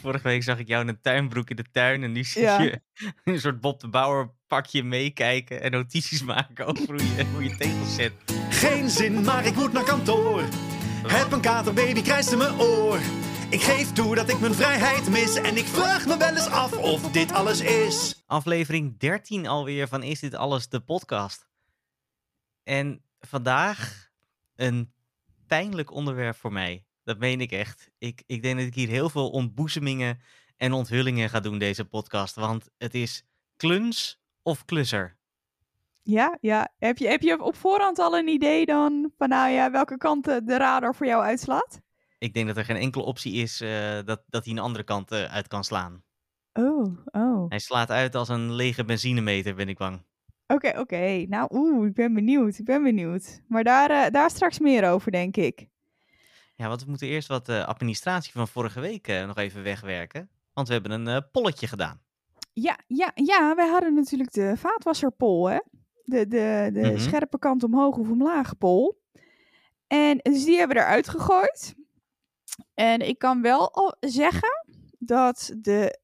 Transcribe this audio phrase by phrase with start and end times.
[0.00, 2.60] Vorige week zag ik jou in een tuinbroek in de tuin en nu zie Ja.
[2.60, 2.80] je
[3.24, 7.56] een soort Bob de Bauer pakje meekijken en notities maken over hoe je, hoe je
[7.56, 8.12] tegels zet.
[8.50, 10.42] Geen zin, maar ik moet naar kantoor.
[11.06, 12.98] Heb een katerbaby, krijst in mijn oor.
[13.50, 15.34] Ik geef toe dat ik mijn vrijheid mis.
[15.34, 18.22] En ik vraag me wel eens af of dit alles is.
[18.26, 21.48] Aflevering 13 alweer van Is Dit Alles, de podcast.
[22.62, 24.08] En vandaag
[24.56, 24.92] een
[25.46, 26.84] pijnlijk onderwerp voor mij.
[27.10, 27.90] Dat meen ik echt.
[27.98, 30.20] Ik, ik denk dat ik hier heel veel ontboezemingen
[30.56, 32.34] en onthullingen ga doen deze podcast.
[32.34, 33.24] Want het is
[33.56, 35.16] kluns of klusser.
[36.02, 36.72] Ja, ja.
[36.78, 40.24] Heb je, heb je op voorhand al een idee dan van nou ja, welke kant
[40.24, 41.80] de radar voor jou uitslaat?
[42.18, 45.10] Ik denk dat er geen enkele optie is eh, dat, dat hij een andere kant
[45.10, 46.02] eh, uit kan slaan.
[46.52, 47.48] Oh, oh.
[47.48, 50.04] Hij slaat uit als een lege benzinemeter, ben ik bang.
[50.46, 51.24] Oké, oké.
[51.28, 52.58] Nou, oeh, ik ben benieuwd.
[52.58, 53.42] Ik ben benieuwd.
[53.48, 55.68] Maar daar, eh, daar straks meer over, denk ik.
[56.60, 60.30] Ja, want we moeten eerst wat eh, administratie van vorige week eh, nog even wegwerken.
[60.52, 62.00] Want we hebben een eh, polletje gedaan.
[62.52, 63.54] Ja, ja, ja.
[63.54, 65.58] Wij hadden natuurlijk de vaatwasserpol, hè?
[66.04, 66.98] De, de, de Mhm.
[66.98, 69.02] scherpe kant omhoog of omlaag pol.
[69.86, 71.74] En dus die hebben we eruit gegooid.
[72.74, 74.66] En ik kan wel al zeggen
[74.98, 75.98] dat de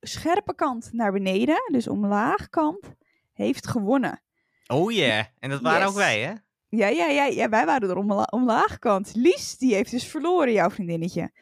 [0.00, 2.92] scherpe kant naar beneden, dus omlaag kant,
[3.32, 4.22] heeft gewonnen.
[4.66, 5.88] Oh yeah, en dat waren Yes.
[5.88, 6.32] ook wij, hè?
[6.76, 9.14] Ja, ja, ja, ja wij waren er omla omlaag kant.
[9.14, 11.32] Lies, die heeft dus verloren, jouw vriendinnetje.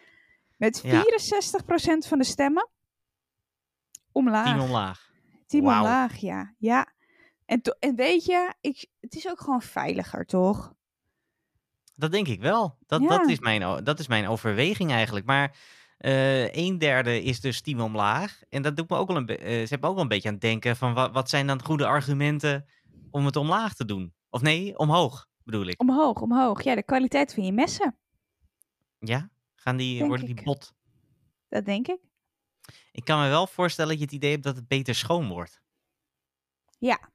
[0.56, 2.09] Met 64% Ja.
[2.09, 2.69] van de stemmen.
[4.12, 4.53] Omlaag.
[4.53, 5.11] Tien omlaag.
[5.47, 6.55] Team omlaag, ja.
[6.58, 6.92] ja.
[7.47, 10.75] En, en weet je, ik, het is ook gewoon veiliger, toch?
[11.95, 12.77] Dat denk ik wel.
[12.86, 13.08] Dat, Ja.
[13.08, 15.27] dat, is, mijn, dat is mijn overweging eigenlijk.
[15.27, 15.56] Maar
[15.98, 18.41] eh een derde is dus team omlaag.
[18.48, 19.27] En dat doet me ook wel een,
[19.69, 22.67] hebben ook wel een beetje aan het denken van wat, wat zijn dan goede argumenten
[23.11, 24.14] om het omlaag te doen?
[24.31, 25.81] Of nee, omhoog bedoel ik.
[25.81, 26.62] Omhoog, omhoog.
[26.62, 27.97] Ja, de kwaliteit van je messen,
[28.98, 29.31] Ja?
[29.55, 30.45] Gaan die, Denk worden die ik.
[30.45, 30.75] bot?
[31.48, 31.98] dat denk ik.
[32.92, 35.62] Ik kan me wel voorstellen dat je het idee hebt dat het beter schoon wordt.
[36.78, 36.98] Ja.
[37.01, 37.11] maar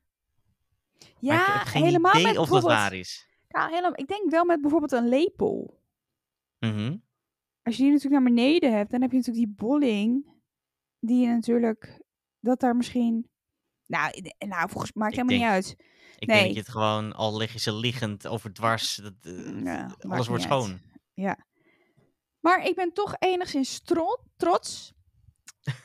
[1.19, 3.27] Ja, ik heb geen helemaal idee met of dat waar is.
[3.49, 5.79] Nou, helemaal, ik denk wel met bijvoorbeeld een lepel.
[6.59, 6.97] Mhm.
[7.63, 10.33] Als je die natuurlijk naar beneden hebt, dan heb je natuurlijk die bolling.
[10.99, 12.01] Die je natuurlijk,
[12.39, 13.29] dat daar misschien...
[13.87, 15.89] Nou, nou volgens mij maakt Ik helemaal denk- niet uit.
[16.19, 16.35] Ik Nee.
[16.35, 19.95] denk dat je het gewoon, al lig je ze liggend over dwars, dat, eh, Ja,
[19.99, 20.51] alles wordt uit.
[20.53, 20.79] schoon.
[22.39, 24.93] Maar ik ben toch enigszins tro- trots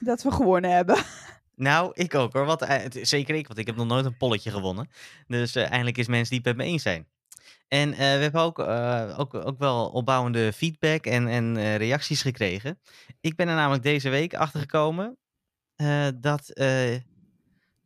[0.01, 0.97] dat we gewonnen hebben.
[1.55, 2.45] Nou, ik ook hoor.
[2.45, 4.91] Want, eh, het- zeker ik, want ik heb nog nooit een polletje gewonnen.
[5.27, 7.09] Dus eh, eindelijk is mensen die het met me eens zijn.
[7.69, 8.59] En we hebben ook,
[9.19, 12.81] ook, ook wel opbouwende feedback en, en reacties gekregen.
[13.21, 15.19] Ik ben er namelijk deze week achter gekomen
[15.75, 16.49] eh, dat,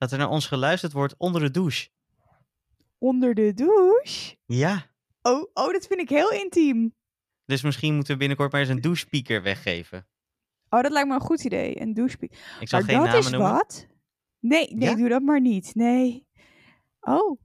[0.05, 1.89] dat er naar ons geluisterd wordt onder de douche.
[2.99, 4.37] Onder de douche.
[4.47, 4.93] Ja,
[5.23, 6.95] Oh, oh, dat vind ik heel intiem.
[7.45, 10.07] dus misschien moeten we binnenkort maar eens een douchespeaker weggeven.
[10.69, 11.81] Oh, dat lijkt me een goed idee.
[11.81, 12.17] Een douche.
[12.61, 13.53] Ik zal Maar geen dat namen is noemen.
[13.53, 13.87] wat.
[14.41, 14.95] Nee, nee, Ja?
[14.95, 15.75] doe dat maar niet.
[15.75, 16.27] Nee.
[17.01, 17.41] Oh.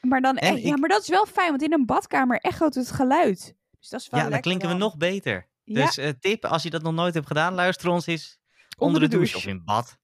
[0.00, 3.54] Maar dan, ja, maar dat is wel fijn, want in een badkamer echoot het geluid.
[3.78, 5.48] Dus dat is wel Ja, dan klinken we nog beter.
[5.64, 8.38] Ja, Dus eh, tip, als je dat nog nooit hebt gedaan, luister ons eens
[8.78, 9.36] onder, de, douche.
[9.36, 9.98] of in bad.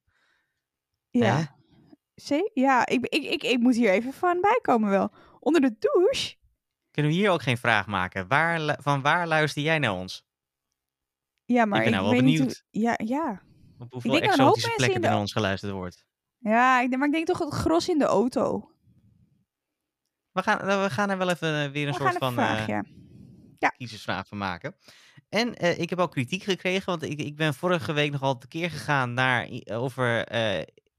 [1.10, 1.58] Ja.
[2.54, 5.10] Ja, ik, ik, ik, ik moet hier even van bijkomen wel.
[5.40, 6.34] Onder de douche?
[6.90, 8.28] Kunnen we hier ook geen vraag maken?
[8.28, 10.24] Waar, van waar luister jij naar ons?
[11.44, 13.42] Ja, maar ik ben nou wel benieuwd hoe- Ja, ja.
[13.78, 16.04] Op hoeveel denk een hoop exotische plekken de- naar ons geluisterd wordt.
[16.38, 18.70] Ja, ik, denk- maar ik denk toch het gros in de auto.
[20.32, 22.34] We gaan, eh, we gaan er wel even eh, weer een We soort gaan even
[22.34, 22.84] van eh,
[23.58, 23.68] ja.
[23.68, 24.76] kiezersvraag van maken.
[25.28, 28.70] En eh, ik heb ook kritiek gekregen, want ik, ik ben vorige week nogal tekeer
[28.70, 30.24] gegaan naar, over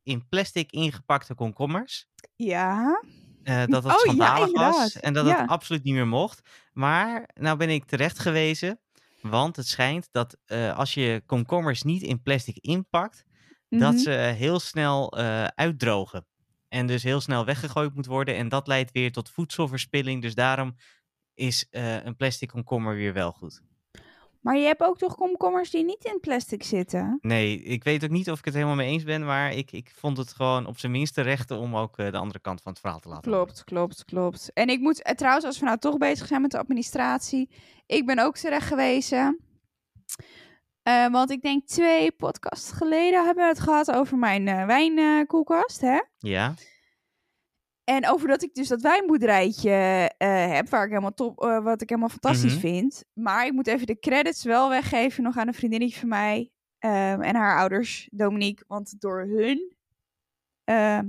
[0.03, 2.07] in plastic ingepakte komkommers.
[2.35, 3.03] Ja.
[3.43, 5.41] Eh, dat het Oh, ja, schandalig was en dat Ja.
[5.41, 6.49] het absoluut niet meer mocht.
[6.73, 8.79] Maar nou ben ik terecht gewezen,
[9.21, 13.23] want het schijnt dat eh, als je komkommers niet in plastic inpakt,
[13.69, 14.01] dat Mhm.
[14.01, 16.25] ze heel snel eh, uitdrogen.
[16.67, 18.35] En dus heel snel weggegooid moet worden.
[18.35, 20.21] En dat leidt weer tot voedselverspilling.
[20.21, 20.75] Dus daarom
[21.33, 23.61] is een plastic komkommer weer wel goed.
[24.41, 27.17] Maar je hebt ook toch komkommers die niet in plastic zitten?
[27.21, 29.25] Nee, ik weet ook niet of ik het helemaal mee eens ben.
[29.25, 32.39] Maar ik, ik vond het gewoon op zijn minste rechten om ook eh, de andere
[32.39, 33.31] kant van het verhaal te laten.
[33.31, 34.53] Klopt, klopt, klopt.
[34.53, 37.49] En ik moet, eh, trouwens, als we nou toch bezig zijn met de administratie,
[37.85, 39.39] ik ben ook terecht gewezen.
[40.83, 46.01] Eh, want ik denk twee podcasts geleden hebben we het gehad over mijn wijnkoelkast, hè?
[46.17, 46.53] Ja,
[47.83, 49.71] En over dat ik dus dat wijnboerderijtje
[50.17, 52.59] eh, heb, waar ik helemaal top, eh, wat ik helemaal fantastisch Mhm.
[52.59, 53.03] vind.
[53.13, 57.21] Maar ik moet even de credits wel weggeven nog aan een vriendinnetje van mij ehm,
[57.21, 58.63] en haar ouders, Dominique.
[58.67, 59.75] Want door hun
[60.63, 60.99] eh,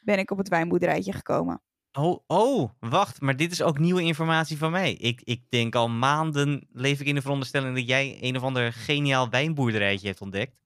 [0.00, 1.62] ben ik op het wijnboerderijtje gekomen.
[1.92, 4.92] Oh, oh, wacht, maar dit is ook nieuwe informatie van mij.
[4.92, 8.72] Ik, ik denk al maanden leef ik in de veronderstelling dat jij een of ander
[8.72, 10.56] geniaal wijnboerderijtje hebt ontdekt.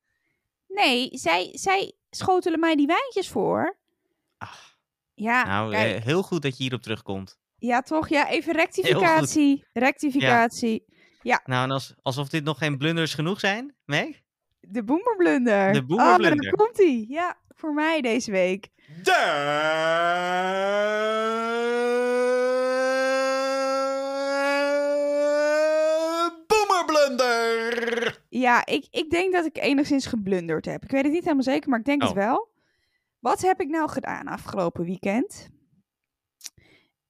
[0.69, 3.77] Nee, zij, zij schotelen mij die wijntjes voor.
[4.39, 4.76] Ach,
[5.19, 5.97] Ja, nou, kijk.
[5.97, 7.39] eh, heel goed dat je hierop terugkomt.
[7.59, 8.09] ja, toch?
[8.09, 9.65] Ja, even rectificatie.
[9.73, 10.85] Rectificatie.
[11.23, 14.07] Nou, en als, alsof dit nog geen blunders genoeg zijn, Meg?
[14.61, 15.73] De boemerblunder.
[15.73, 16.43] De Oh, boemerblunder.
[16.43, 17.07] daar komt ie.
[17.13, 18.69] Ja, voor mij deze week.
[25.67, 28.23] De Boemerblunder!
[28.29, 30.83] Ja, ik, ik denk dat ik enigszins geblunderd heb.
[30.85, 32.17] Ik weet het niet helemaal zeker, maar ik denk het Oh.
[32.17, 32.49] wel.
[33.19, 35.49] Wat heb ik nou gedaan afgelopen weekend?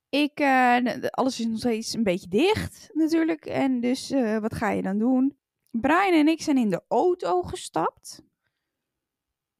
[0.09, 3.47] Ik, eh, alles is nog steeds een beetje dicht natuurlijk.
[3.47, 5.39] En dus eh, wat ga je dan doen?
[5.71, 8.23] Brian en ik zijn in de auto gestapt.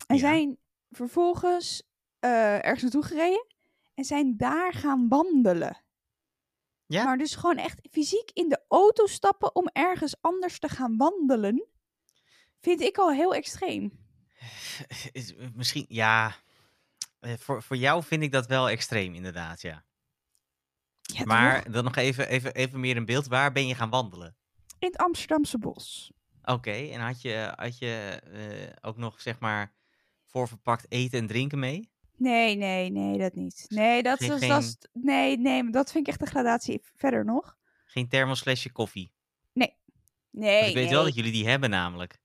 [0.07, 0.21] En Ja.
[0.21, 0.59] zijn
[0.91, 1.83] vervolgens
[2.19, 3.47] eh, ergens naartoe gereden.
[3.95, 5.85] En zijn daar gaan wandelen.
[6.87, 7.05] Ja?
[7.05, 11.67] Maar dus gewoon echt fysiek in de auto stappen om ergens anders te gaan wandelen.
[12.61, 14.06] Vind ik al heel extreem.
[15.13, 16.35] Is- Misschien, ja.
[17.21, 19.85] eh, Voor, voor jou vind ik dat wel extreem, inderdaad, ja.
[21.01, 21.73] Ja, maar toch?
[21.73, 23.27] dan nog even, even, even meer in beeld.
[23.27, 24.37] Waar ben je gaan wandelen?
[24.79, 26.13] In het Amsterdamse bos.
[26.45, 29.75] Oké, en had je, had je eh, ook nog, zeg maar,
[30.25, 31.91] voorverpakt eten en drinken mee?
[32.17, 33.65] Nee, nee, nee, dat niet.
[33.69, 36.81] Nee, dat is, geen- dat is, nee, nee, maar dat vind ik echt een gradatie
[36.97, 37.57] verder nog.
[37.87, 39.15] Geen thermosflesje koffie?
[39.53, 41.05] Nee, Want ik weet wel nee.
[41.05, 42.19] dat jullie die hebben namelijk.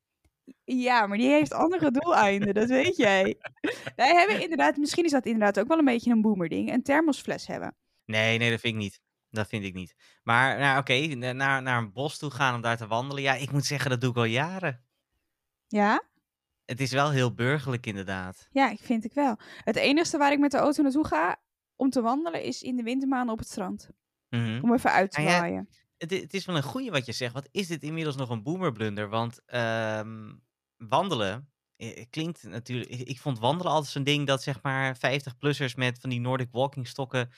[0.64, 3.38] Ja, maar die heeft andere doeleinden, dat weet jij.
[3.96, 7.48] Wij hebben inderdaad, misschien is dat inderdaad ook wel een beetje een boomerding, een thermosfles
[7.48, 7.76] hebben.
[8.06, 9.02] Nee, nee, dat vind ik niet.
[9.30, 9.96] Dat vind ik niet.
[10.24, 13.24] Maar, nou, oké, na- naar, naar een bos toe gaan om daar te wandelen.
[13.24, 14.86] Ja, ik moet zeggen, dat doe ik al jaren.
[15.68, 16.04] Ja?
[16.66, 18.48] Het is wel heel burgerlijk, inderdaad.
[18.52, 19.40] Ja, ik vind ik wel.
[19.64, 21.42] Het enige waar ik met de auto naartoe ga
[21.76, 23.90] om te wandelen is in de wintermaanden op het strand.
[24.30, 24.60] Mhm.
[24.64, 25.66] Om even uit te Ah, ja.
[26.02, 27.34] Het, het is wel een goeie wat je zegt.
[27.34, 29.10] Wat is dit inmiddels nog een boomerblunder?
[29.10, 30.34] Want ehm,
[30.78, 32.90] wandelen eh, klinkt natuurlijk...
[32.90, 36.50] Ik, ik vond wandelen altijd zo'n ding dat zeg maar 50-plussers met van die Nordic
[36.52, 37.30] walking stokken...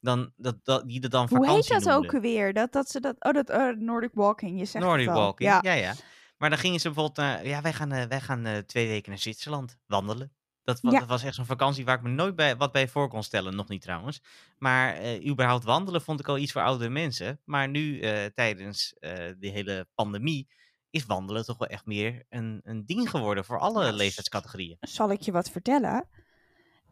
[0.00, 2.52] Dan, dat, dat, die er dan Hoe heet dat ook weer?
[2.52, 5.58] Dat, dat ze dat, oh, dat eh, Nordic Walking, je zegt Nordic walking, Ja.
[5.62, 5.72] ja.
[5.72, 5.94] ja,
[6.36, 7.16] Maar dan gingen ze bijvoorbeeld...
[7.16, 10.32] naar ja, wij gaan, eh, wij gaan eh, twee weken naar Zwitserland wandelen.
[10.64, 10.98] Dat was, Ja.
[10.98, 13.56] dat was echt zo'n vakantie waar ik me nooit bij, wat bij voor kon stellen.
[13.56, 14.22] Nog niet trouwens.
[14.58, 17.40] Maar eh, überhaupt wandelen vond ik al iets voor oudere mensen.
[17.44, 20.48] Maar nu, eh, tijdens eh de hele pandemie,
[20.90, 24.76] is wandelen toch wel echt meer een, een ding geworden voor alle leeftijdscategorieën.
[24.80, 26.08] Zal ik je wat vertellen?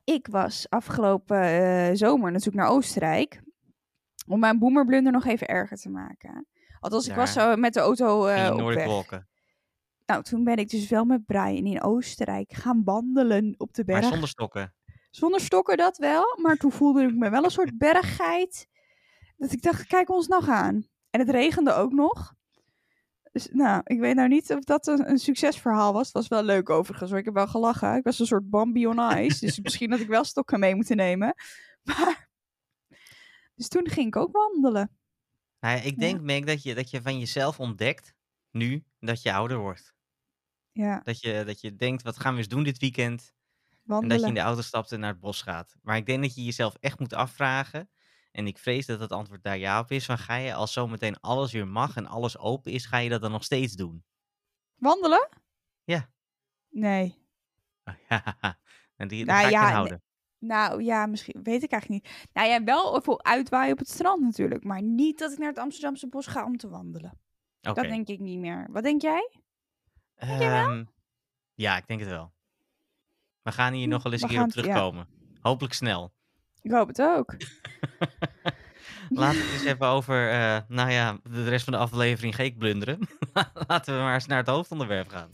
[0.05, 3.41] Ik was afgelopen zomer natuurlijk naar Oostenrijk.
[4.27, 6.47] Om mijn boemerblunder nog even erger te maken.
[6.81, 9.25] Althans, ik was zo met de auto je op weg.
[10.09, 14.01] Nou, toen ben ik dus wel met Brian in Oostenrijk gaan wandelen op de berg.
[14.01, 14.75] Maar zonder stokken.
[15.11, 18.69] Zonder stokken dat wel, maar toen voelde ik me wel een soort berggeit.
[19.37, 20.87] Dat ik dacht, kijk ons nou gaan.
[21.11, 22.35] En het regende ook nog.
[23.33, 26.07] Dus nou, ik weet nou niet of dat een, een succesverhaal was.
[26.07, 27.19] Het was wel leuk overigens, hoor.
[27.19, 27.97] ik heb wel gelachen.
[27.97, 30.97] Ik was een soort Bambi on ice, dus misschien had ik wel stokken mee moeten
[30.97, 31.35] nemen.
[31.83, 32.29] Maar,
[33.55, 34.97] dus toen ging ik ook wandelen.
[35.61, 35.97] Nou ja, ik Ja.
[35.97, 38.15] denk, Meg, dat je, dat je van jezelf ontdekt,
[38.51, 39.97] nu, dat je ouder wordt.
[40.79, 43.21] Ja, Dat je, dat je denkt, wat gaan we eens doen dit weekend?
[43.21, 43.29] En
[43.75, 44.29] dat je wandelen.
[44.29, 45.77] in de auto stapt en naar het bos gaat.
[45.83, 47.91] Maar ik denk dat je jezelf echt moet afvragen.
[48.33, 50.05] En ik vrees dat het antwoord daar ja op is.
[50.05, 53.21] Van ga je als zometeen alles weer mag en alles open is, ga je dat
[53.21, 54.05] dan nog steeds doen?
[54.75, 55.29] Wandelen?
[55.85, 56.11] Ja.
[56.69, 57.15] Nee.
[58.97, 59.69] en die, die Nou ga ja, nee.
[59.69, 60.03] inhouden.
[60.39, 62.29] Nou ja, misschien weet ik eigenlijk niet.
[62.33, 64.65] Nou ja, wel even uitwaaien op het strand natuurlijk.
[64.65, 67.19] Maar niet dat ik naar het Amsterdamse bos ga om te wandelen.
[67.61, 68.69] Dat denk ik niet meer.
[68.71, 69.41] Wat denk jij?
[70.19, 70.85] Ehm,
[71.55, 72.33] ja, ik denk het wel.
[73.43, 74.75] We gaan hier Hm, nog wel eens we een keer op gaan het- ja.
[74.75, 75.09] terugkomen.
[75.41, 76.13] Hopelijk snel.
[76.63, 77.37] Ik hoop het ook.
[79.09, 82.43] Laten we het eens even over, eh, nou ja, de rest van de aflevering ga
[82.43, 82.99] ik blunderen.
[83.69, 85.29] Laten we maar eens naar het hoofdonderwerp gaan.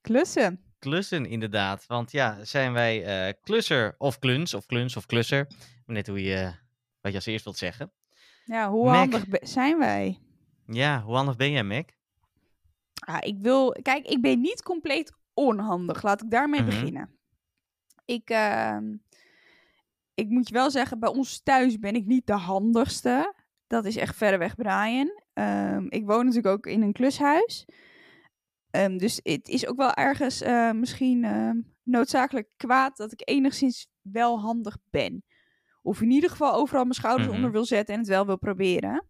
[0.00, 0.60] Klussen.
[0.78, 1.84] Klussen, inderdaad.
[1.86, 5.46] Want ja, zijn wij eh, klusser of kluns, of kluns of klusser.
[5.92, 6.52] Net hoe je,
[7.00, 7.92] wat je als eerst wilt zeggen.
[8.44, 8.94] Ja, hoe Mac.
[8.96, 10.18] handig zijn wij?
[10.66, 11.88] Ja, hoe handig ben jij, Mac?
[12.94, 13.70] Ah, ik wil...
[13.82, 16.02] Kijk, ik ben niet compleet onhandig.
[16.02, 16.70] Laat ik daarmee Mhm.
[16.70, 17.16] beginnen.
[18.04, 18.96] Ik, ehm,
[20.14, 23.34] ik moet je wel zeggen, bij ons thuis ben ik niet de handigste.
[23.66, 25.22] Dat is echt verreweg Brian.
[25.32, 27.64] Ehm, ik woon natuurlijk ook in een klushuis.
[28.70, 31.26] Ehm, dus het is ook wel ergens eh, misschien
[31.82, 35.24] noodzakelijk kwaad dat ik enigszins wel handig ben.
[35.82, 37.36] Of in ieder geval overal mijn schouders Mhm.
[37.36, 39.06] onder wil zetten en het wel wil proberen.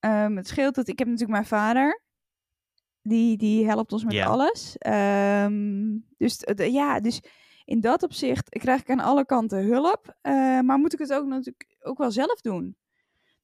[0.00, 2.02] Ehm, het scheelt dat ik heb natuurlijk mijn vader.
[3.02, 4.76] Die, die helpt ons met alles.
[4.78, 7.20] Ehm, dus, de- ja, dus
[7.64, 10.16] in dat opzicht krijg ik aan alle kanten hulp.
[10.20, 12.76] Eh, maar moet ik het ook natuurlijk ook wel zelf doen.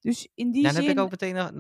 [0.01, 0.83] Dus in die dan zin...
[0.83, 1.51] heb ik ook meteen nog-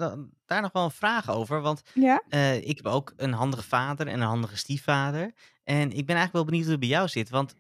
[0.46, 1.60] daar nog wel een vraag over.
[1.60, 2.22] Want Ja?
[2.28, 5.32] eh, ik heb ook een handige vader en een handige stiefvader.
[5.64, 7.30] En ik ben eigenlijk wel benieuwd hoe het bij jou zit.
[7.30, 7.54] Want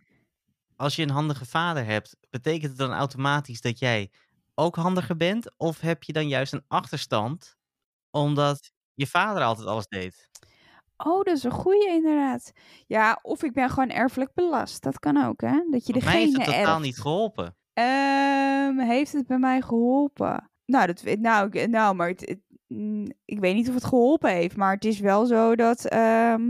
[0.76, 4.10] als je een handige vader hebt, betekent het dan automatisch dat jij
[4.54, 5.50] ook handiger bent?
[5.56, 7.56] Of heb je dan juist een achterstand
[8.10, 10.30] omdat je vader altijd alles deed?
[10.96, 12.52] Oh, dat is een goeie inderdaad.
[12.86, 14.82] Ja, of ik ben gewoon erfelijk belast.
[14.82, 15.60] Dat kan ook, hè?
[15.70, 16.84] Dat je Want mij heeft degene het totaal erft.
[16.86, 17.56] niet geholpen.
[17.72, 20.50] Ehm, heeft het bij mij geholpen?
[20.66, 23.84] Nou, dat, weet- nou, ik- nou maar het, het- mm, ik weet niet of het
[23.84, 24.56] geholpen heeft.
[24.56, 26.42] Maar het is wel zo dat ehm,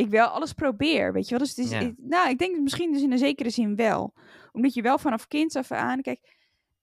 [0.00, 1.12] ik wel alles probeer.
[1.12, 1.38] Weet je wel?
[1.38, 1.78] Dus het is, Ja.
[1.80, 4.14] ik- nou, ik denk misschien dus in een zekere zin wel.
[4.52, 6.02] Omdat je wel vanaf kinds af aan...
[6.02, 6.36] Kijk,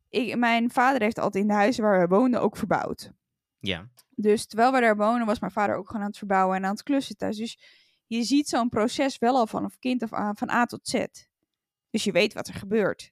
[0.09, 3.11] ik, mijn vader heeft altijd in de huizen waar we woonden ook verbouwd.
[3.59, 6.65] Ja, Dus terwijl we daar wonen, was mijn vader ook gewoon aan het verbouwen en
[6.65, 7.37] aan het klussen thuis.
[7.37, 7.59] Dus
[8.05, 11.05] je ziet zo'n proces wel al vanaf kind af aan, van A tot Z.
[11.89, 13.11] Dus je weet wat er gebeurt.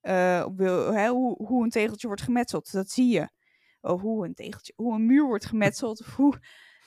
[0.00, 3.28] Eh, hoe, hoe een tegeltje wordt gemetseld, dat zie je.
[3.80, 6.38] Of hoe een tegeltje, hoe een muur wordt gemetseld, of hoe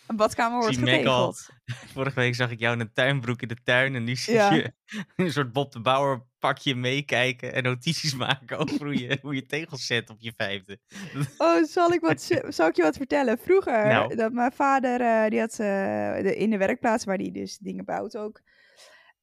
[0.07, 1.49] een badkamer wordt getegeld.
[1.93, 3.95] vorige week zag ik jou in een tuinbroek in de tuin.
[3.95, 4.53] En nu zie Ja.
[4.53, 4.73] je
[5.15, 9.45] een soort Bob de Bouwer pakje meekijken en notities maken over hoe je, hoe je
[9.45, 10.79] tegels zet op je vijfde.
[11.37, 13.37] Oh, zal ik, wat, zal ik je wat vertellen?
[13.37, 14.15] Vroeger, Nou.
[14.15, 18.17] dat mijn vader, eh, die had de, in de werkplaats waar hij dus dingen bouwt
[18.17, 18.41] ook.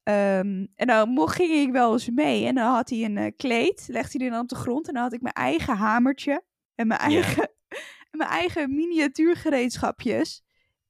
[0.03, 2.45] Ehm, en dan mocht, ging ik wel eens mee.
[2.45, 4.87] En dan had hij een eh, kleed, legde hij dan op de grond.
[4.87, 6.43] En dan had ik mijn eigen hamertje
[6.75, 7.21] en mijn Ja.
[7.21, 7.49] eigen,
[8.11, 10.43] en mijn eigen miniatuurgereedschapjes.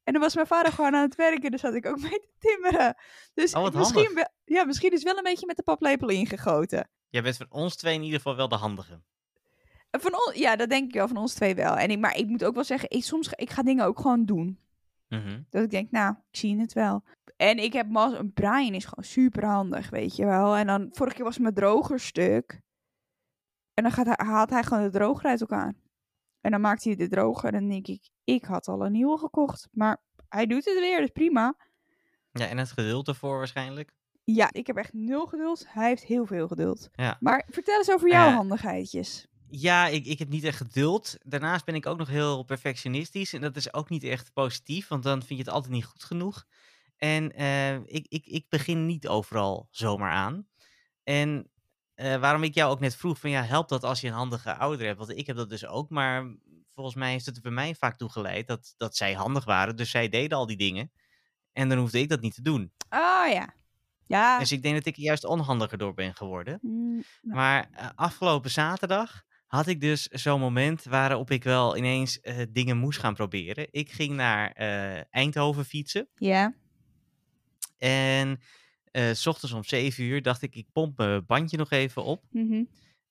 [0.06, 2.20] En dan was mijn vader gewoon aan het werken, en dus zat ik ook mee
[2.20, 2.96] te timmeren.
[3.34, 6.90] Dus Oh, misschien, wel- ja, misschien is wel een beetje met de paplepel ingegoten.
[7.10, 9.02] Jij bent van ons twee in ieder geval wel de handige.
[9.92, 11.76] Van on, ja, dat denk ik wel, van ons twee wel.
[11.78, 14.00] En ik, maar ik moet ook wel zeggen, ik, soms ga, ik ga dingen ook
[14.00, 14.60] gewoon doen.
[15.08, 15.42] Mhm.
[15.50, 17.04] Dat ik denk, nou, ik zie het wel.
[17.38, 20.56] En ik heb mas, een Brian is gewoon super handig, weet je wel.
[20.56, 22.62] En dan, vorige keer was mijn droger stuk.
[23.74, 25.74] En dan gaat hij, haalt hij gewoon de droger uit elkaar.
[26.46, 27.54] En dan maakt hij de droger.
[27.54, 29.68] En dan denk ik, ik had al een nieuwe gekocht.
[29.72, 31.56] Maar hij doet het weer, dus prima.
[32.32, 33.94] Ja, en het geduld ervoor waarschijnlijk.
[34.24, 35.66] Ja, ik heb echt nul geduld.
[35.68, 36.90] Hij heeft heel veel geduld.
[36.92, 37.18] Ja.
[37.20, 39.28] Maar vertel eens over jouw Eh, handigheidjes.
[39.50, 41.18] Ja, ik, ik heb niet echt geduld.
[41.22, 43.34] Daarnaast ben ik ook nog heel perfectionistisch.
[43.34, 46.04] En dat is ook niet echt positief, want dan vind je het altijd niet goed
[46.04, 46.46] genoeg.
[46.98, 50.48] En eh, ik, ik, ik begin niet overal zomaar aan.
[51.04, 51.50] En
[51.96, 54.56] eh, waarom ik jou ook net vroeg, van ja, helpt dat als je een handige
[54.56, 54.98] ouder hebt?
[54.98, 56.36] Want ik heb dat dus ook, maar
[56.70, 59.76] volgens mij heeft het er bij mij vaak toe geleid dat, dat zij handig waren.
[59.76, 60.92] Dus zij deden al die dingen.
[61.54, 62.72] En dan hoefde ik dat niet te doen.
[62.90, 63.54] Ah ja.
[64.08, 64.40] Ja.
[64.40, 66.60] Dus ik denk dat ik er juist onhandiger door ben geworden.
[66.62, 67.04] Mm.
[67.22, 72.78] Maar eh, afgelopen zaterdag had ik dus zo'n moment waarop ik wel ineens eh, dingen
[72.78, 73.68] moest gaan proberen.
[73.72, 74.52] Ik ging naar
[75.10, 76.54] Eindhoven fietsen ja.
[77.78, 78.40] en
[78.96, 82.24] eh, s ochtends om 7 uur dacht ik, ik pomp mijn bandje nog even op
[82.32, 82.64] Mhm.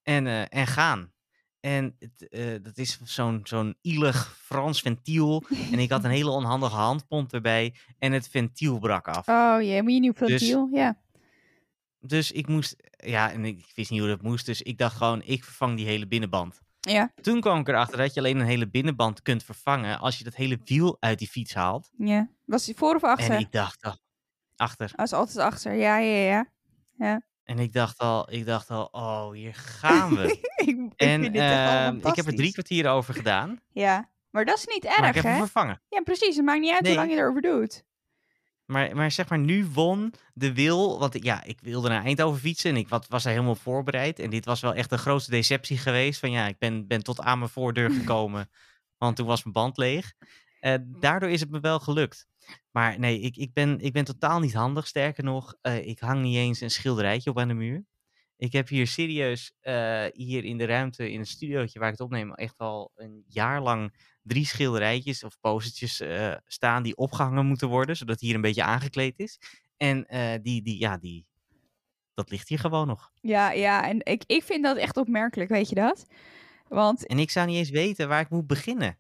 [0.03, 1.13] en, eh, en gaan.
[1.61, 5.45] En het, eh, dat is zo'n zo'n ielig Frans ventiel.
[5.73, 7.75] En ik had een hele onhandige handpomp erbij.
[7.99, 9.29] En het ventiel brak af.
[9.29, 10.69] Oh jee, moet je nieuw Dus- ventiel?
[10.73, 11.03] Ja.
[12.01, 14.47] Dus ik moest, ja, en ik wist niet hoe dat moest.
[14.47, 16.61] Dus ik dacht gewoon, ik vervang die hele binnenband.
[16.81, 17.13] Ja.
[17.23, 20.35] Toen kwam ik erachter dat je alleen een hele binnenband kunt vervangen als je dat
[20.35, 21.91] hele wiel uit die fiets haalt.
[21.99, 22.31] Ja.
[22.45, 23.31] Was hij voor of achter?
[23.31, 23.83] En ik dacht
[24.57, 24.93] achter.
[24.97, 25.73] Was altijd achter.
[25.75, 26.47] Ja, ja,
[26.97, 27.23] ja.
[27.45, 30.23] En ik dacht al, ik dacht al, oh, hier gaan we.
[30.57, 32.53] ik, ik en echt wel ehm, ik heb er drie fantastisch.
[32.53, 34.13] kwartier over gedaan, Ja.
[34.31, 35.31] Maar dat is niet maar ik erg, heb hè?
[35.31, 35.81] hem vervangen.
[35.89, 36.37] Ja, precies.
[36.37, 36.91] Het maakt niet uit Nee.
[36.91, 37.85] hoe lang je erover doet.
[38.65, 40.99] Maar, maar zeg maar, nu won de wil.
[40.99, 44.19] Want ik- ja, ik wilde naar Eindhoven fietsen en ik wat, was daar helemaal voorbereid.
[44.19, 46.21] En dit was wel echt een grootste deceptie geweest.
[46.21, 48.51] Van ja, ik ben, ben tot aan mijn voordeur gekomen,
[48.99, 50.13] want toen was mijn band leeg.
[50.65, 52.27] Eh, daardoor is het me wel gelukt.
[52.71, 54.87] Maar nee, ik, ik, ben, ik ben totaal niet handig.
[54.87, 57.85] Sterker nog, eh, ik hang niet eens een schilderijtje op aan de muur.
[58.37, 62.05] Ik heb hier serieus, eh, hier in de ruimte, in het studiootje waar ik het
[62.05, 66.03] opneem, echt al een jaar lang drie schilderijtjes of postertjes
[66.47, 69.39] staan die opgehangen moeten worden, zodat hier een beetje aangekleed is.
[69.77, 70.07] En
[70.43, 71.27] die, die, ja, die,
[72.15, 73.11] dat ligt hier gewoon nog.
[73.21, 73.89] Ja, ja.
[73.89, 76.07] En ik, ik vind dat echt opmerkelijk, weet je dat?
[76.69, 78.99] Want En ik zou niet eens weten waar ik moet beginnen.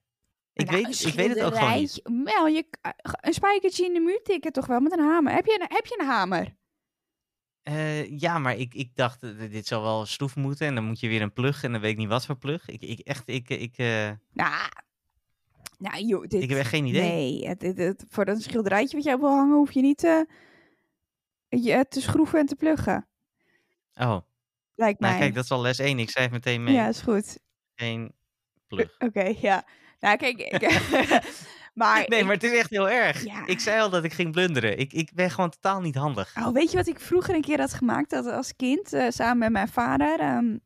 [0.54, 1.94] Ik, Nou, weet, ik weet het ook gewoon niet.
[2.04, 2.64] je,
[3.20, 5.32] een spijkertje in de muur tikken toch wel met een hamer.
[5.32, 6.54] Heb je een, heb je een hamer?
[7.62, 10.66] Eh, ja, maar ik, ik dacht, eh, dit zou wel sloef moeten.
[10.66, 12.68] En dan moet je weer een plug en dan weet ik niet wat voor plug.
[12.68, 14.68] Ik, ik, echt, ik, ik, eh, Nou,
[15.78, 16.42] nou joh, dit...
[16.42, 17.02] ik heb echt geen idee.
[17.02, 20.20] Nee, het, het, het- voor een schilderijtje wat jij wil hangen, hoef je niet eh,
[21.48, 23.06] je, te schroeven en te pluggen.
[23.94, 24.18] Oh,
[24.74, 25.08] Lijkt mij.
[25.10, 25.98] nou kijk, dat is al les 1.
[25.98, 26.74] Ik schrijf meteen mee.
[26.74, 27.38] Ja, is goed.
[27.74, 28.12] Geen
[28.66, 28.94] plug.
[29.06, 29.66] Oké, ja.
[30.04, 30.60] Nou, kijk, ik,
[31.74, 33.24] Maar, Nee, ik- maar het is echt heel erg.
[33.24, 33.46] Ja.
[33.46, 34.78] Ik zei al dat ik ging blunderen.
[34.78, 36.36] Ik, ik ben gewoon totaal niet handig.
[36.36, 38.10] Oh, weet je wat ik vroeger een keer had gemaakt?
[38.10, 40.56] Dat als kind, eh, samen met mijn vader, ehm,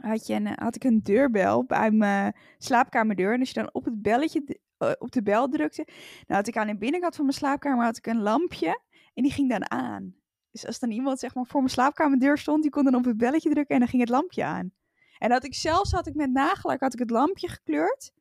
[0.00, 3.32] had, je een, had ik een deurbel bij mijn slaapkamerdeur.
[3.32, 5.86] En als je dan op het belletje, eh, op de bel drukte,
[6.26, 8.80] dan had ik aan de binnenkant van mijn slaapkamer had ik een lampje.
[9.14, 10.14] En die ging dan aan.
[10.50, 13.16] Dus als dan iemand zeg maar voor mijn slaapkamerdeur stond, die kon dan op het
[13.16, 14.72] belletje drukken en dan ging het lampje aan.
[15.18, 18.12] En had ik zelfs, had ik met nagellak, had ik het lampje gekleurd,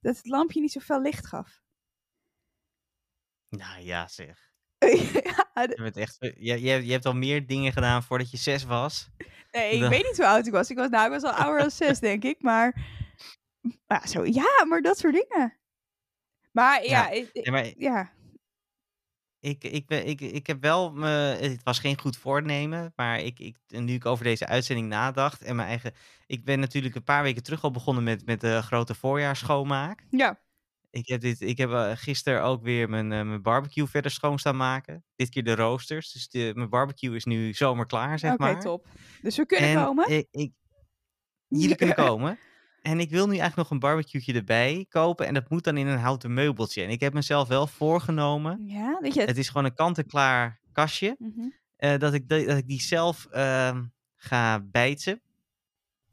[0.00, 1.62] dat het lampje niet zoveel licht gaf.
[3.48, 4.48] Nou ja, zeg.
[5.24, 8.36] ja, d- Je, bent echt, je, je, je hebt al meer dingen gedaan voordat je
[8.36, 9.08] zes was.
[9.50, 10.70] Nee, ik weet niet hoe oud ik was.
[10.70, 12.42] Ik was, nou, ik was al ouder dan zes, denk ik.
[12.42, 12.96] Maar,
[13.86, 15.58] maar zo, ja, maar dat soort dingen.
[16.52, 18.12] Maar ja, Ja, ik- ik- Nee, maar ja.
[19.40, 20.92] Ik, ik, ben, ik, ik heb wel...
[20.92, 21.08] Me,
[21.40, 22.92] het was geen goed voornemen.
[22.96, 25.42] Maar ik, ik, nu ik over deze uitzending nadacht...
[25.42, 25.92] En mijn eigen...
[26.26, 30.04] Ik ben natuurlijk een paar weken terug al begonnen met, met de grote voorjaarsschoonmaak.
[30.10, 30.40] ja.
[30.92, 34.38] Ik heb, dit, ik heb eh, gisteren ook weer mijn, eh, mijn barbecue verder schoon
[34.38, 35.04] staan maken.
[35.16, 36.12] Dit keer de roosters.
[36.12, 38.60] Dus de, mijn barbecue is nu zomerklaar, zeg Oké, maar.
[38.60, 38.86] top.
[39.22, 40.10] Dus we kunnen en komen.
[40.10, 40.52] Ik, ik,
[41.48, 42.38] jullie kunnen komen.
[42.82, 45.26] En ik wil nu eigenlijk nog een barbecue'tje erbij kopen.
[45.26, 46.82] En dat moet dan in een houten meubeltje.
[46.82, 48.66] En ik heb mezelf wel voorgenomen.
[48.66, 49.28] Ja, weet je het?
[49.28, 51.16] Het is gewoon een kant-en-klaar kastje.
[51.18, 51.48] Mhm.
[51.76, 53.84] eh, dat, ik, dat ik die zelf ehm,
[54.16, 55.20] ga bijtsen.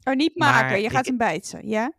[0.02, 0.78] Oh, niet maar maken.
[0.78, 1.92] Je ik- gaat hem bijten, ja?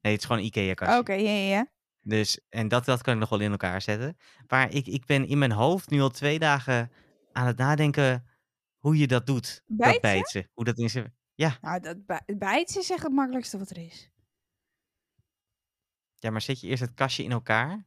[0.00, 0.98] Nee, het is gewoon een Ikea-kastje.
[0.98, 1.70] Oké, ja, ja, ja.
[2.00, 4.16] Dus, en dat, dat kan ik nog wel in elkaar zetten.
[4.48, 6.90] Maar ik, ik ben in mijn hoofd nu al twee dagen
[7.32, 8.26] aan het nadenken
[8.78, 9.62] hoe je dat doet.
[9.66, 9.92] Bijten?
[9.92, 10.48] Dat bijtsen.
[10.52, 11.14] Hoe dat in zijn...
[11.60, 14.10] Nou, dat bij- bijten is echt het makkelijkste wat er is.
[16.14, 17.86] Ja, maar zet je eerst het kastje in elkaar?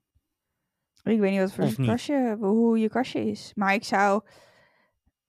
[1.03, 3.51] Ik weet niet wat voor een kastje, hoe je kastje is.
[3.55, 4.23] Maar ik zou...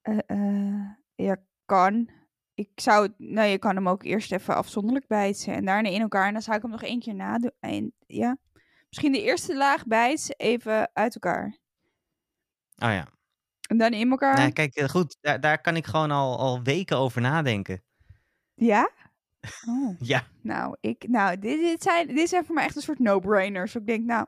[0.03, 2.11] eh, eh, ja, kan.
[2.55, 3.03] Ik zou...
[3.07, 5.55] het- Nou, je kan hem ook eerst even afzonderlijk bijten.
[5.55, 6.27] En daarna in elkaar.
[6.27, 7.53] En dan zou ik hem nog één keer nadoen.
[7.61, 8.37] En, ja.
[8.89, 11.59] Misschien de eerste laag bijt even uit elkaar.
[12.77, 13.07] Oh ja.
[13.69, 14.37] En dan in elkaar.
[14.37, 17.83] Nou, kijk, eh, goed, daar, daar kan ik gewoon al, al weken over nadenken.
[18.57, 18.91] Ja?
[19.69, 20.01] Oh.
[20.13, 23.75] Ja, Nou, ik, nou dit, dit, zijn, dit zijn voor mij echt een soort no-brainers.
[23.75, 24.27] Ik denk, nou,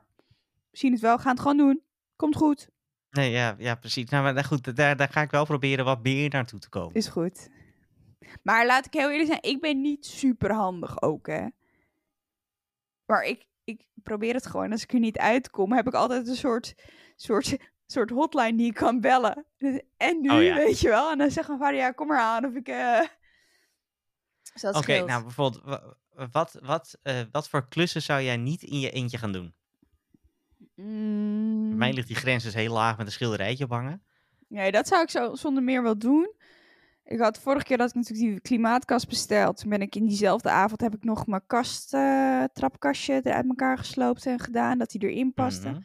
[0.71, 1.17] we zien het wel.
[1.17, 1.81] Gaan het gewoon doen.
[2.15, 2.69] Komt goed.
[3.09, 4.09] nee, ja, ja precies.
[4.09, 6.93] Nou, maar nou, goed, daar, daar ga ik wel proberen wat meer naartoe te komen.
[6.95, 7.49] Is goed.
[8.43, 11.47] Maar laat ik heel eerlijk zijn, ik ben niet super handig ook, hè.
[13.05, 14.71] Maar ik, ik probeer het gewoon.
[14.71, 16.73] Als ik er niet uitkom, heb ik altijd een soort,
[17.15, 19.45] soort, soort hotline die ik kan bellen.
[19.97, 20.55] En nu, Oh ja.
[20.55, 21.11] weet je wel.
[21.11, 22.45] En dan zegt mijn vader, ja, kom maar aan.
[22.45, 22.67] Of ik...
[22.67, 23.18] eh Dus dat
[24.77, 25.95] Oké, nou bijvoorbeeld, wa-
[26.31, 29.53] wat, wat, eh, wat voor klussen zou jij niet in je eentje gaan doen?
[30.75, 34.03] Mm, Bij mij ligt die grens dus heel laag met een schilderijtje ophangen.
[34.47, 36.33] Nee, dat zou ik zo zonder meer wel doen.
[37.03, 39.57] Ik had vorige keer dat ik natuurlijk die klimaatkast besteld.
[39.57, 43.45] Toen ben ik in diezelfde avond heb ik nog mijn kast, eh, trapkastje er uit
[43.47, 44.77] elkaar gesloopt en gedaan.
[44.77, 45.69] Dat die erin paste.
[45.69, 45.79] Mhm.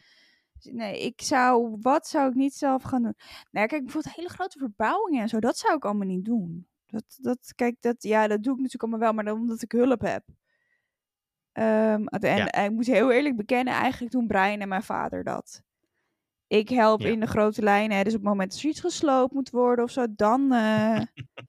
[0.59, 3.15] Dus Nee, ik zou, wat zou ik niet zelf gaan doen?
[3.51, 6.67] Nou, kijk, bijvoorbeeld hele grote verbouwingen en zo, dat zou ik allemaal niet doen.
[6.95, 9.71] Dat, dat, kijk, dat, ja, dat doe ik natuurlijk allemaal wel, maar dan omdat ik
[9.71, 10.23] hulp heb.
[11.51, 12.51] Ehm, en Ja.
[12.53, 15.61] ik moet heel eerlijk bekennen, eigenlijk doen Brian en mijn vader dat.
[16.47, 17.07] Ik help Ja.
[17.09, 19.91] in de grote lijnen, dus op het moment dat er iets gesloopt moet worden of
[19.91, 20.51] zo, dan...
[20.53, 21.01] eh,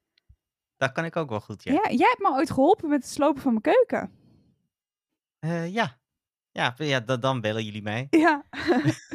[0.76, 1.72] Dat kan ik ook wel goed, ja.
[1.72, 1.90] ja.
[1.90, 4.10] jij hebt me ooit geholpen met het slopen van mijn keuken.
[5.38, 5.98] Eh, ja.
[6.50, 8.06] Ja, ja da- dan bellen jullie mij.
[8.10, 8.44] Ja.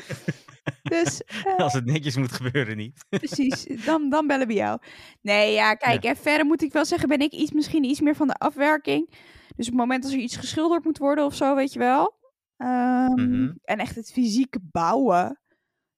[0.92, 3.06] dus eh, Als het netjes moet gebeuren, niet.
[3.10, 4.80] Precies, dan, dan bellen we jou.
[5.22, 8.16] Nee, ja, kijk, en verder moet ik wel zeggen, ben ik iets, misschien iets meer
[8.16, 9.10] van de afwerking.
[9.56, 12.20] Dus op het moment als er iets geschilderd moet worden of zo, weet je wel.
[12.58, 13.52] Ehm, Mhm.
[13.64, 15.40] En echt het fysieke bouwen.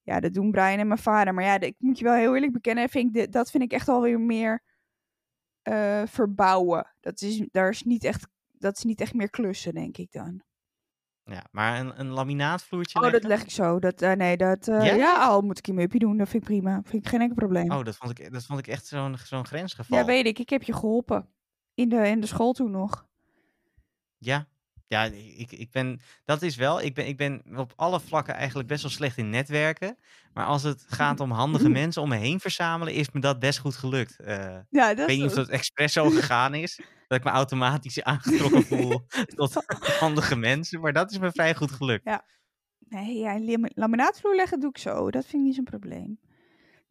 [0.01, 1.33] Ja, dat doen Brian en mijn vader.
[1.33, 3.71] Maar ja, ik moet je wel heel eerlijk bekennen, vind ik, dit- dat vind ik
[3.71, 4.63] echt alweer meer
[5.61, 6.95] eh, verbouwen.
[6.99, 10.41] Dat is, daar is niet echt, dat is niet echt meer klussen, denk ik dan.
[11.25, 13.79] Ja, maar een, een laminaatvloertje Oh, dat leg ik zo.
[13.79, 14.93] Dat, eh, nee, dat, eh, Ja?
[14.93, 15.27] ja?
[15.27, 16.17] al moet ik uppie doen.
[16.17, 16.81] Dat vind ik prima.
[16.83, 17.71] Vind ik geen enkel probleem.
[17.71, 19.97] Oh, dat vond ik, dat vond ik echt zo'n zo'n grensgeval.
[19.97, 20.39] Ja, weet ik.
[20.39, 21.27] Ik heb je geholpen.
[21.73, 23.07] In de, in de school toen nog.
[24.17, 24.47] Ja,
[24.87, 25.03] ja
[25.37, 26.81] ik, ik ben, dat is wel.
[26.81, 29.97] Ik ben, ik ben op alle vlakken eigenlijk best wel slecht in netwerken.
[30.33, 33.59] Maar als het gaat om handige mensen om me heen verzamelen, is me dat best
[33.59, 34.19] goed gelukt.
[34.19, 36.79] Eh, Ja, ik dat weet niet of dat expres zo gegaan is.
[37.13, 39.63] Dat ik me automatisch aangetrokken voel tot
[39.99, 40.81] handige mensen.
[40.81, 42.05] Maar dat is me vrij goed gelukt.
[42.89, 45.11] Nee, ja, lam- laminaatvloer leggen doe ik zo.
[45.11, 46.19] Dat vind ik niet zo'n probleem.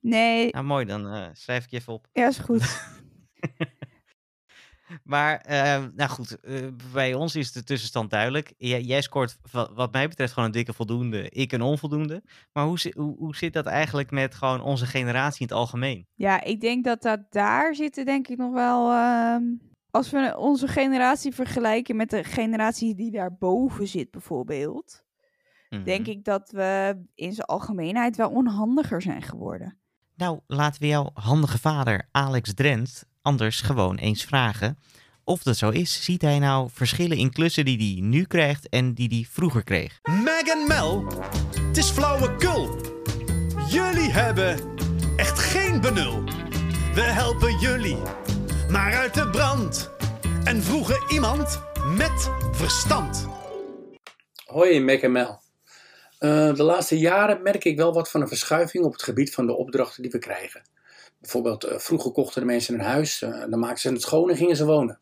[0.01, 2.09] Nee, Nou, mooi, dan eh, schrijf ik je even op.
[2.13, 2.63] ja, is goed.
[5.05, 8.53] Maar, eh, nou goed, eh, bij ons is de tussenstand duidelijk.
[8.57, 12.23] Jij, jij scoort wa- wat mij betreft gewoon een dikke voldoende, ik een onvoldoende.
[12.53, 16.07] Maar hoe, hoe, hoe zit dat eigenlijk met gewoon onze generatie in het algemeen?
[16.15, 18.91] Ja, ik denk dat dat daar zitten, denk ik nog wel.
[18.93, 19.43] ehm,
[19.93, 25.03] als we onze generatie vergelijken met de generatie die daarboven zit, bijvoorbeeld.
[25.85, 26.11] denk Mhm.
[26.11, 29.77] ik dat we in zijn algemeenheid wel onhandiger zijn geworden.
[30.17, 34.79] Nou, laten we jouw handige vader Alex Drent anders gewoon eens vragen
[35.25, 36.05] of dat zo is.
[36.05, 40.01] Ziet hij nou verschillen in klussen die hij nu krijgt en die hij vroeger kreeg?
[40.03, 41.07] Meg en Mel,
[41.61, 42.81] het is flauwekul.
[43.69, 44.59] Jullie hebben
[45.17, 46.25] echt geen benul.
[46.95, 47.97] We helpen jullie,
[48.73, 49.91] maar uit de brand.
[50.45, 51.63] En vroegen iemand
[51.97, 53.29] met verstand.
[54.45, 55.41] Hoi, Mac en Mel.
[56.19, 59.47] Eh, de laatste jaren merk ik wel wat van een verschuiving op het gebied van
[59.47, 60.63] de opdrachten die we krijgen.
[61.21, 64.37] Bijvoorbeeld, eh, vroeger kochten de mensen een huis, eh, dan maakten ze het schoon en
[64.37, 64.99] gingen ze wonen.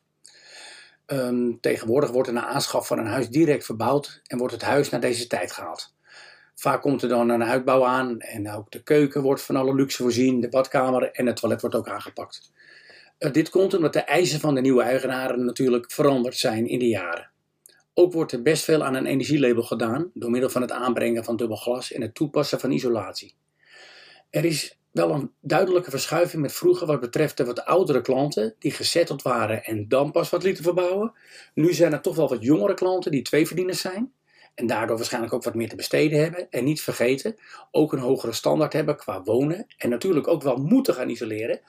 [1.07, 4.89] Ehm, tegenwoordig wordt er na aanschaf van een huis direct verbouwd en wordt het huis
[4.89, 5.95] naar deze tijd gehaald.
[6.55, 10.03] Vaak komt er dan een uitbouw aan en ook de keuken wordt van alle luxe
[10.03, 12.51] voorzien, de badkamer en het toilet wordt ook aangepakt.
[13.21, 16.89] Eh, dit komt omdat de eisen van de nieuwe eigenaren natuurlijk veranderd zijn in de
[16.89, 17.31] jaren.
[17.95, 21.37] Ook wordt er best veel aan een energielabel gedaan door middel van het aanbrengen van
[21.37, 23.35] dubbel glas en het toepassen van isolatie.
[24.31, 28.73] Er is wel een duidelijke verschuiving met vroeger wat betreft de wat oudere klanten die
[28.73, 31.13] gezetteld waren en dan pas wat lieten verbouwen.
[31.55, 34.13] Nu zijn er toch wel wat jongere klanten die tweeverdieners zijn
[34.55, 36.51] en daardoor waarschijnlijk ook wat meer te besteden hebben.
[36.51, 37.37] En niet vergeten,
[37.71, 41.61] ook een hogere standaard hebben qua wonen en natuurlijk ook wel moeten gaan isoleren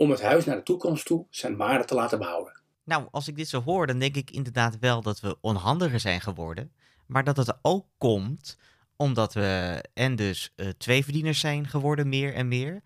[0.00, 2.60] om het huis naar de toekomst toe zijn waarde te laten behouden.
[2.84, 6.20] Nou, als ik dit zo hoor, dan denk ik inderdaad wel dat we onhandiger zijn
[6.20, 6.72] geworden.
[7.06, 8.58] Maar dat het ook komt
[8.96, 12.82] omdat we en dus eh tweeverdieners zijn geworden, meer en meer.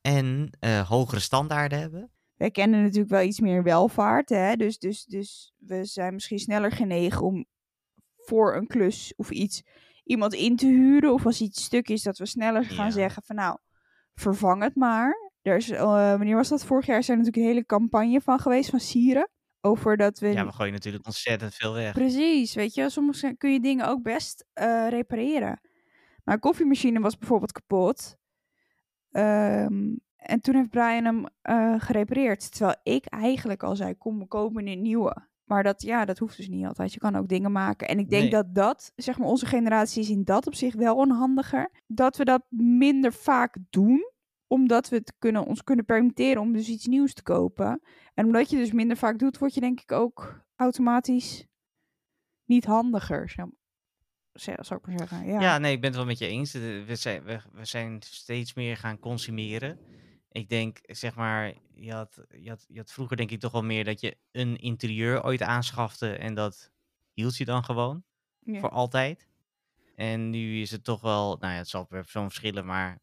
[0.00, 2.10] En eh, hogere standaarden hebben.
[2.36, 4.56] Wij kennen natuurlijk wel iets meer welvaart, hè?
[4.56, 7.46] Dus, dus, dus we zijn misschien sneller genegen om
[8.16, 9.62] voor een klus of iets
[10.04, 11.12] iemand in te huren.
[11.12, 12.90] Of als iets stuk is, dat we sneller gaan Ja.
[12.92, 13.58] zeggen van nou,
[14.14, 15.27] vervang het maar.
[15.48, 15.80] Er is, eh,
[16.10, 16.64] wanneer was dat?
[16.64, 19.28] Vorig jaar is er natuurlijk een hele campagne van geweest van Sieren.
[19.60, 20.28] Over dat we...
[20.28, 21.92] Ja, we gooien natuurlijk ontzettend veel weg.
[21.92, 25.60] Precies, weet je, soms zijn- kun je dingen ook best eh, repareren.
[26.24, 28.16] Mijn koffiemachine was bijvoorbeeld kapot.
[29.10, 32.50] Ehm, en toen heeft Brian hem eh, gerepareerd.
[32.52, 35.26] Terwijl ik eigenlijk al zei, kom, we kopen een nieuwe.
[35.44, 36.92] Maar dat, ja, dat hoeft dus niet altijd.
[36.92, 37.88] Je kan ook dingen maken.
[37.88, 38.30] En ik denk Nee.
[38.30, 41.70] dat dat, zeg maar, onze generatie is in dat op zich wel onhandiger.
[41.86, 44.10] Dat we dat minder vaak doen.
[44.48, 47.80] Omdat we het kunnen, ons kunnen permitteren om dus iets nieuws te kopen.
[48.14, 51.46] En omdat je dus minder vaak doet, word je denk ik ook automatisch
[52.44, 53.30] niet handiger.
[54.32, 55.26] Zou, zou ik maar zeggen.
[55.26, 55.40] Ja.
[55.40, 55.58] Ja.
[55.58, 56.54] nee, ik ben het wel met je eens.
[56.54, 59.78] Eh, We zijn, we, we zijn steeds meer gaan consumeren.
[60.32, 63.64] Ik denk, zeg maar, je had, je, had, je had vroeger denk ik toch wel
[63.64, 66.70] meer dat je een interieur ooit aanschafte en dat
[67.12, 68.04] hield je dan gewoon
[68.40, 68.60] Ja.
[68.60, 69.28] voor altijd.
[69.94, 73.00] En nu is het toch wel, nou ja, het zal per persoon verschillen, maar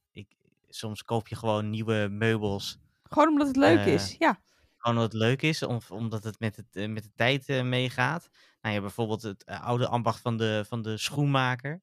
[0.75, 2.77] soms koop je gewoon nieuwe meubels.
[3.03, 4.15] Gewoon omdat het leuk Eh, is.
[4.19, 4.39] Ja.
[4.77, 7.63] Gewoon omdat het leuk is, of omdat het met, het, eh, met de tijd eh,
[7.63, 8.29] meegaat.
[8.61, 11.81] Nou ja, bijvoorbeeld het oude ambacht van de, van de schoenmaker.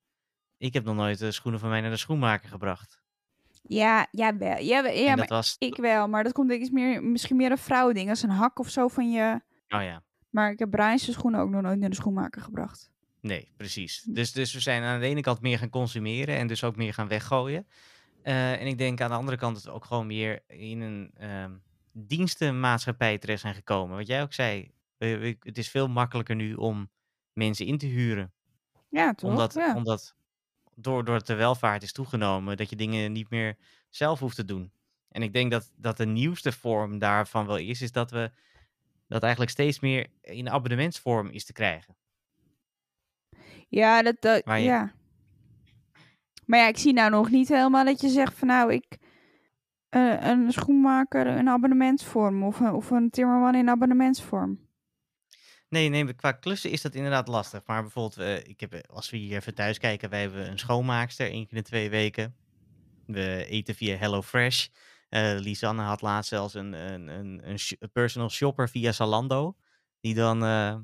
[0.59, 3.00] Ik heb nog nooit de schoenen van mij naar de schoenmaker gebracht.
[3.62, 4.59] Ja, ja, wel.
[4.59, 6.09] Ja, ja maar was, ik wel.
[6.09, 8.09] Maar dat komt denk ik meer, misschien meer een vrouwending.
[8.09, 9.40] Als een hak of zo van je...
[9.68, 12.90] oh ja, Maar ik heb Brian's schoenen ook nog nooit naar de schoenmaker gebracht.
[13.20, 14.02] nee, precies.
[14.02, 16.94] Dus, dus we zijn aan de ene kant meer gaan consumeren en dus ook meer
[16.94, 17.66] gaan weggooien.
[18.22, 21.11] Eh, en ik denk aan de andere kant dat we ook gewoon meer in een
[21.16, 21.52] ehm,
[21.92, 23.96] dienstenmaatschappij terecht zijn gekomen.
[23.96, 26.90] Wat jij ook zei, we- we- het is veel makkelijker nu om
[27.32, 28.32] mensen in te huren.
[28.88, 29.30] Ja, toch?
[29.30, 29.74] Omdat, ja.
[29.74, 30.14] omdat
[30.74, 33.56] door, doordat de welvaart is toegenomen, dat je dingen niet meer
[33.90, 34.72] zelf hoeft te doen.
[35.08, 38.30] En ik denk dat, dat de nieuwste vorm daarvan wel is, is dat we
[39.08, 41.96] dat eigenlijk steeds meer in abonnementsvorm is te krijgen.
[43.68, 44.92] Ja, dat, dat Waar je- ja.
[46.53, 48.99] Maar ja, ik zie nou nog niet helemaal dat je zegt van nou, ik
[49.88, 54.69] eh, een schoenmaker in abonnementsvorm of, een- of een timmerman in abonnementsvorm.
[55.69, 57.61] Nee, nee, qua klussen is dat inderdaad lastig.
[57.67, 60.59] Maar bijvoorbeeld, eh, ik heb, eh, als we hier even thuis kijken, wij hebben een
[60.59, 62.37] schoonmaakster één keer in de twee weken.
[63.07, 64.69] We eten via HelloFresh.
[65.09, 69.57] Eh Lisanne had laatst zelfs een, een, een, een personal shopper via Zalando.
[70.01, 70.77] Die dan eh,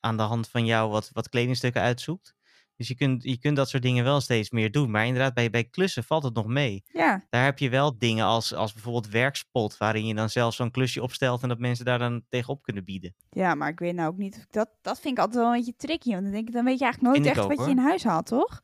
[0.00, 2.34] aan de hand van jou wat, wat kledingstukken uitzoekt.
[2.82, 4.90] Dus je kunt, je kunt dat soort dingen wel steeds meer doen.
[4.90, 6.82] Maar inderdaad, bij, bij klussen valt het nog mee.
[6.86, 10.70] Ja, Daar heb je wel dingen als, als bijvoorbeeld werkspot, waarin je dan zelf zo'n
[10.70, 13.14] klusje opstelt en dat mensen daar dan tegenop kunnen bieden.
[13.30, 14.36] ja, maar ik weet nou ook niet.
[14.36, 16.10] of ik Dat, dat vind ik altijd wel een beetje tricky.
[16.10, 18.04] Want dan denk ik, dan weet je eigenlijk nooit echt ook, wat je in huis
[18.04, 18.60] haalt, toch?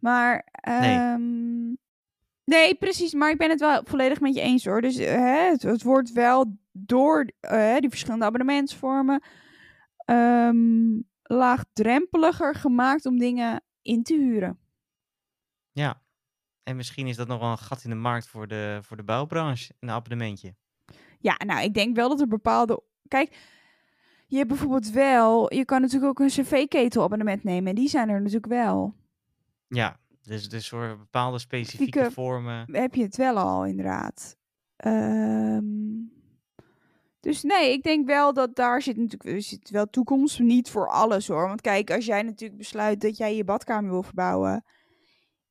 [0.00, 0.46] Maar,
[0.80, 0.96] Nee.
[0.96, 1.66] ehm,
[2.44, 3.14] nee, precies.
[3.14, 4.80] Maar ik ben het wel volledig met je eens hoor.
[4.80, 9.22] Dus eh, hè, het, het wordt wel door eh, die verschillende abonnementsvormen
[9.96, 14.58] ehm, laagdrempeliger gemaakt om dingen in te huren.
[15.72, 16.02] Ja.
[16.62, 19.02] En misschien is dat nog wel een gat in de markt voor de, voor de
[19.04, 20.54] bouwbranche, een abonnementje.
[21.18, 22.82] Ja, nou, ik denk wel dat er bepaalde.
[23.08, 23.36] Kijk,
[24.26, 25.54] je hebt bijvoorbeeld wel.
[25.54, 27.68] Je kan natuurlijk ook een cv-ketel abonnement nemen.
[27.68, 28.94] En die zijn er natuurlijk wel.
[29.68, 32.74] Ja, dus, dus voor bepaalde specifieke Specifieke- vormen.
[32.76, 34.36] heb je het wel al, inderdaad.
[34.76, 35.64] Ehm,
[37.26, 40.38] dus nee, ik denk wel dat daar zit natuurlijk zit wel toekomst.
[40.38, 41.48] Niet voor alles hoor.
[41.48, 44.64] Want kijk, als jij natuurlijk besluit dat jij je badkamer wil verbouwen.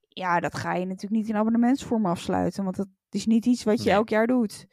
[0.08, 2.64] Ja, dat ga je natuurlijk niet in abonnementsvorm afsluiten.
[2.64, 3.94] Want dat is niet iets wat je Nee.
[3.94, 4.66] elk jaar doet.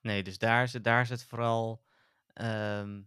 [0.00, 1.82] Nee, dus daar is het, daar het vooral
[2.32, 3.02] ehm,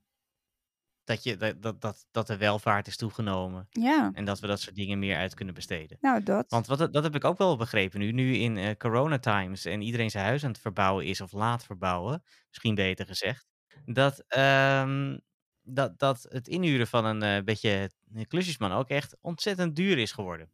[1.08, 3.68] dat, je, dat, dat, dat, dat de welvaart is toegenomen.
[3.70, 5.98] Ja, En dat we dat soort dingen meer uit kunnen besteden.
[6.02, 6.46] nou dat.
[6.50, 8.12] Want wat, dat heb ik ook wel begrepen nu.
[8.12, 11.64] Nu in eh corona times en iedereen zijn huis aan het verbouwen is of laat
[11.66, 12.24] verbouwen.
[12.48, 13.48] Misschien beter gezegd.
[13.86, 15.18] Dat, ehm,
[15.62, 20.12] dat, dat het inhuren van een eh, beetje een klusjesman ook echt ontzettend duur is
[20.12, 20.50] geworden.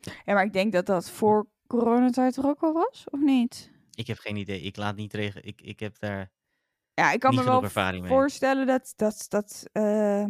[0.00, 3.70] Ja, maar ik denk dat dat voor coronatijd er ook al was, of niet?
[3.94, 4.60] Ik heb geen idee.
[4.60, 5.44] Ik laat niet regen.
[5.44, 6.30] Ik, ik heb daar
[6.98, 8.02] Ja, ik kan me wel mee.
[8.06, 10.24] voorstellen dat, dat, dat eh,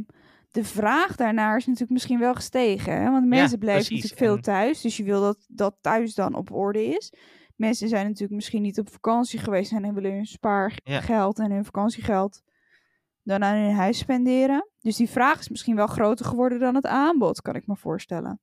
[0.51, 2.93] de vraag daarnaar is natuurlijk misschien wel gestegen.
[3.03, 3.11] Hè?
[3.11, 4.11] Want mensen blijven precies.
[4.11, 4.81] natuurlijk veel thuis.
[4.81, 7.13] Dus je wil dat dat thuis dan op orde is.
[7.57, 10.25] Mensen zijn natuurlijk misschien niet op vakantie geweest en willen hun Ja.
[10.25, 12.43] spaargeld en hun vakantiegeld
[13.23, 14.71] dan aan hun huis spenderen.
[14.81, 18.41] Dus die vraag is misschien wel groter geworden dan het aanbod, kan ik me voorstellen.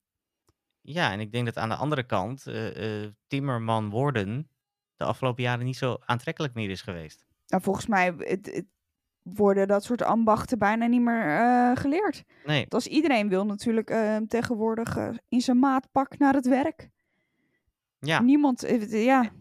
[0.81, 4.49] Ja, en ik denk dat aan de andere kant eh, eh, timmerman worden
[4.95, 7.25] de afgelopen jaren niet zo aantrekkelijk meer is geweest.
[7.47, 8.65] Nou, volgens mij het, het
[9.21, 12.23] worden dat soort ambachten bijna niet meer eh, geleerd.
[12.45, 16.89] Nee, Want als iedereen wil natuurlijk eh, tegenwoordig eh, in zijn maatpak naar het werk.
[17.99, 18.21] ja.
[18.21, 19.31] Niemand, eh, ja.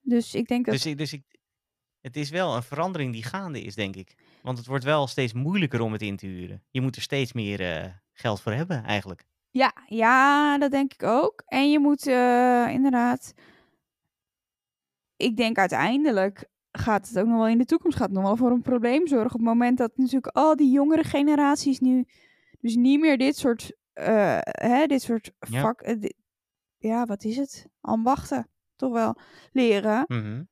[0.00, 1.22] Dus ik denk dat, Dus, ik, dus ik,
[2.00, 4.14] het is wel een verandering die gaande is, denk ik.
[4.42, 6.64] Want het wordt wel steeds moeilijker om het in te huren.
[6.70, 9.24] Je moet er steeds meer geld voor hebben, eigenlijk.
[9.50, 11.42] ja, ja, dat denk ik ook.
[11.46, 12.06] En je moet
[12.74, 13.34] inderdaad,
[15.16, 18.36] ik denk uiteindelijk gaat het ook nog wel in de toekomst, gaat het nog wel
[18.36, 19.26] voor een probleem zorgen.
[19.26, 22.04] Op het moment dat natuurlijk al die jongere generaties nu
[22.60, 25.60] dus niet meer dit soort, eh, hè, dit soort Ja.
[25.60, 26.14] vak, eh, di-
[26.78, 27.66] ja, wat is het?
[27.80, 29.16] Ambachten, toch wel,
[29.52, 30.04] leren.
[30.06, 30.42] Mhm.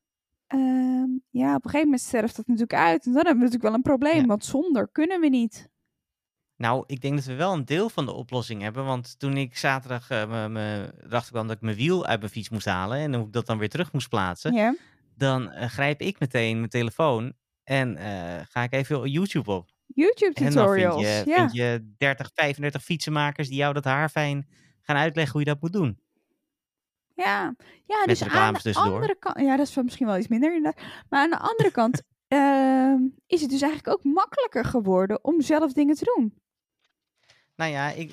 [0.47, 3.07] Ehm, ja, op een gegeven moment sterft dat natuurlijk uit.
[3.07, 4.27] En dan hebben we natuurlijk wel een probleem, Ja.
[4.27, 5.69] want zonder kunnen we niet.
[6.63, 8.85] Nou, ik denk dat we wel een deel van de oplossing hebben.
[8.85, 12.49] Want toen ik zaterdag eh, me, erachter kwam dat ik mijn wiel uit mijn fiets
[12.49, 12.99] moest halen.
[12.99, 14.55] En hoe ik dat dan weer terug moest plaatsen.
[14.55, 14.75] Ja.
[15.17, 17.33] Dan eh, grijp ik meteen mijn telefoon.
[17.65, 19.71] En eh, ga ik even YouTube op.
[19.87, 21.01] YouTube En dan vind tutorials.
[21.03, 21.37] je, ja.
[21.37, 24.49] vind je 30, 35 fietsenmakers die jou dat haarfijn
[24.81, 25.99] gaan uitleggen hoe je dat moet doen.
[27.15, 27.55] ja.
[27.87, 28.95] ja, Met dus aan de tussendoor.
[28.95, 29.39] andere kant.
[29.39, 30.83] Ja, dat is misschien wel iets minder inderdaad.
[31.09, 35.73] Maar aan de andere kant ehm, is het dus eigenlijk ook makkelijker geworden om zelf
[35.73, 36.41] dingen te doen.
[37.57, 38.13] Nou ja, ik,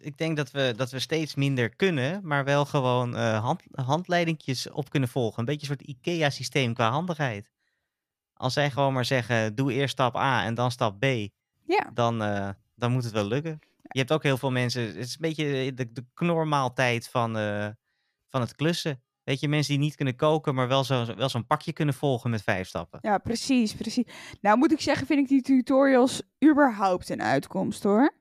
[0.00, 4.90] ik- denk dat we, dat we steeds minder kunnen, maar wel gewoon hand, handleidingjes op
[4.90, 5.38] kunnen volgen.
[5.38, 7.50] Een beetje een soort IKEA-systeem qua handigheid.
[8.34, 11.04] Als zij gewoon maar zeggen, doe eerst stap A en dan stap B,
[11.64, 13.58] Ja, dan, eh, dan moet het wel lukken.
[13.82, 17.68] Je hebt ook heel veel mensen, het is een beetje de, de knormaaltijd van, eh,
[18.28, 19.02] van het klussen.
[19.24, 22.30] Weet je, mensen die niet kunnen koken, maar wel zo- wel zo'n pakje kunnen volgen
[22.30, 22.98] met vijf stappen.
[23.02, 24.04] ja, precies, precies.
[24.40, 28.14] Nou moet ik zeggen, vind ik die tutorials überhaupt een uitkomst hoor.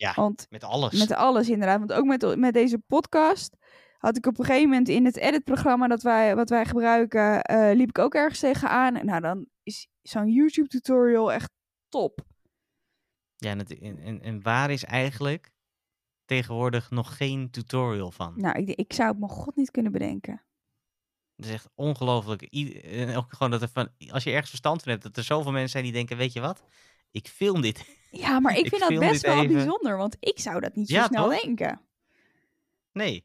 [0.00, 0.98] Ja, Want Met alles.
[0.98, 1.78] Met alles inderdaad.
[1.78, 3.56] Want ook met, met deze podcast
[3.98, 7.76] had ik op een gegeven moment in het editprogramma dat wij, wat wij gebruiken, eh,
[7.76, 8.96] liep ik ook ergens tegenaan.
[8.96, 11.50] En nou, dan is zo'n YouTube tutorial echt
[11.88, 12.20] top.
[13.36, 15.50] Ja, en, het- en, en, waar is eigenlijk
[16.24, 18.32] tegenwoordig nog geen tutorial van?
[18.36, 20.44] Nou, ik, ik zou het me god niet kunnen bedenken.
[21.36, 22.54] Dat is echt ongelooflijk.
[22.54, 25.52] I- ook gewoon dat er van, als je ergens verstand van hebt, dat er zoveel
[25.52, 26.62] mensen zijn die denken, weet je wat?
[27.10, 27.98] Ik film dit.
[28.10, 29.54] Ja, maar ik Ik vind dat best wel even.
[29.54, 31.40] bijzonder, want ik zou dat niet zo Ja, snel toch?
[31.42, 31.80] denken.
[32.92, 33.24] Nee.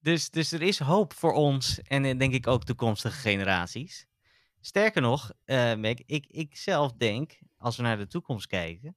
[0.00, 4.06] Dus, dus er is hoop voor ons en eh, denk ik ook toekomstige generaties.
[4.60, 8.96] Sterker nog, Meg, ik, ik zelf denk, als we naar de toekomst kijken,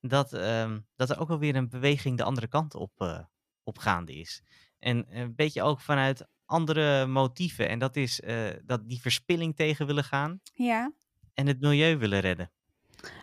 [0.00, 3.26] dat, ehm, dat er ook wel weer een beweging de andere kant op,
[3.64, 4.42] op gaande is.
[4.78, 7.68] En een beetje ook vanuit andere motieven.
[7.68, 8.20] En dat is
[8.64, 10.92] dat die verspilling tegen willen gaan Ja.
[11.34, 12.50] en het milieu willen redden.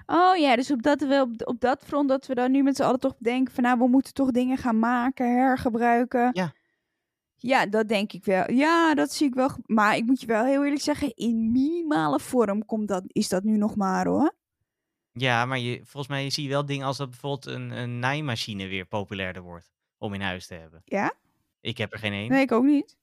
[0.06, 2.76] Oh ja, dus op dat, we op, op dat front dat we dan nu met
[2.76, 6.30] z'n allen toch denken van nou, we moeten toch dingen gaan maken, hergebruiken.
[6.34, 6.54] Ja.
[7.36, 8.52] Ja, dat denk ik wel.
[8.52, 9.50] Ja, dat zie ik wel.
[9.66, 13.44] Maar ik moet je wel heel eerlijk zeggen, in minimale vorm komt dat, is dat
[13.44, 14.34] nu nog maar hoor.
[15.12, 18.68] Ja, maar je, volgens mij zie je wel dingen als dat bijvoorbeeld een, een naaimachine
[18.68, 20.82] weer populairder wordt om in huis te hebben.
[20.86, 21.14] Ja?
[21.62, 22.30] Ik heb er geen één.
[22.30, 22.98] Nee, ik ook niet.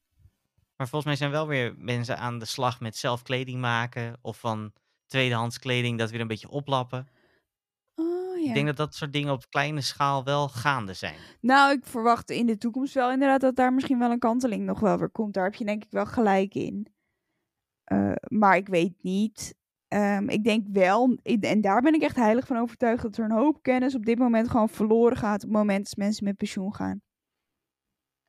[0.77, 4.19] Maar volgens mij zijn wel weer mensen aan de slag met zelf kleding maken.
[4.21, 4.73] Of van
[5.11, 7.09] tweedehands kleding dat weer een beetje oplappen.
[7.95, 8.49] Oh ja.
[8.49, 11.17] Ik denk dat dat soort dingen op kleine schaal wel gaande zijn.
[11.41, 14.81] Nou, ik verwacht in de toekomst wel inderdaad dat daar misschien wel een kanteling nog
[14.81, 15.35] wel weer komt.
[15.35, 16.87] Daar heb je denk ik wel gelijk in.
[17.85, 19.55] Eh, maar ik weet niet
[19.89, 23.31] ehm, ik denk wel, en daar ben ik echt heilig van overtuigd, dat er een
[23.31, 26.75] hoop kennis op dit moment gewoon verloren gaat op het moment dat mensen met pensioen
[26.75, 27.03] gaan.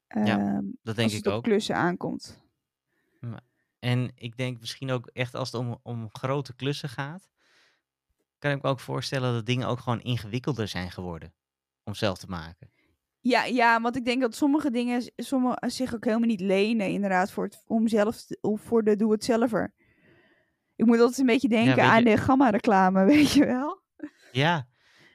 [0.08, 1.44] Ehm, Dat denk als ik het op ook.
[1.44, 2.44] klussen aankomt.
[3.82, 7.30] En ik denk misschien ook echt als het om, om grote klussen gaat,
[8.40, 11.34] kan ik me ook voorstellen dat dingen ook gewoon ingewikkelder zijn geworden
[11.84, 12.72] om zelf te maken.
[13.20, 17.32] Ja, ja, want ik denk dat sommige dingen sommige, zich ook helemaal niet lenen, inderdaad,
[17.32, 19.74] voor het, om zelf, of voor de doe-het-zelver.
[20.76, 23.82] Ik moet altijd een beetje denken aan je- de Gamma-reclame, weet je wel?
[24.32, 24.68] Ja,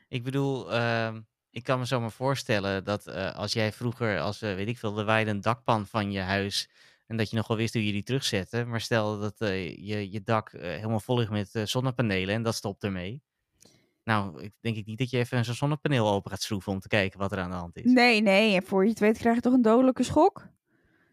[0.09, 4.43] ik bedoel, ehm, ik kan me zo maar voorstellen dat eh, als jij vroeger, als
[4.43, 6.71] eh, weet ik veel, er waaide een dakpan van je huis
[7.07, 10.11] en dat je nog wel wist hoe je die terugzette, maar stel dat eh, je,
[10.11, 13.23] je dak eh, helemaal vol ligt met eh, zonnepanelen en dat stopt ermee.
[14.05, 16.89] Nou, ik denk ik niet dat je even zo'n zonnepaneel open gaat schroeven om te
[16.89, 17.93] kijken wat er aan de hand is.
[17.93, 20.47] Nee, nee, en voor je het weet krijg je toch een dodelijke schok?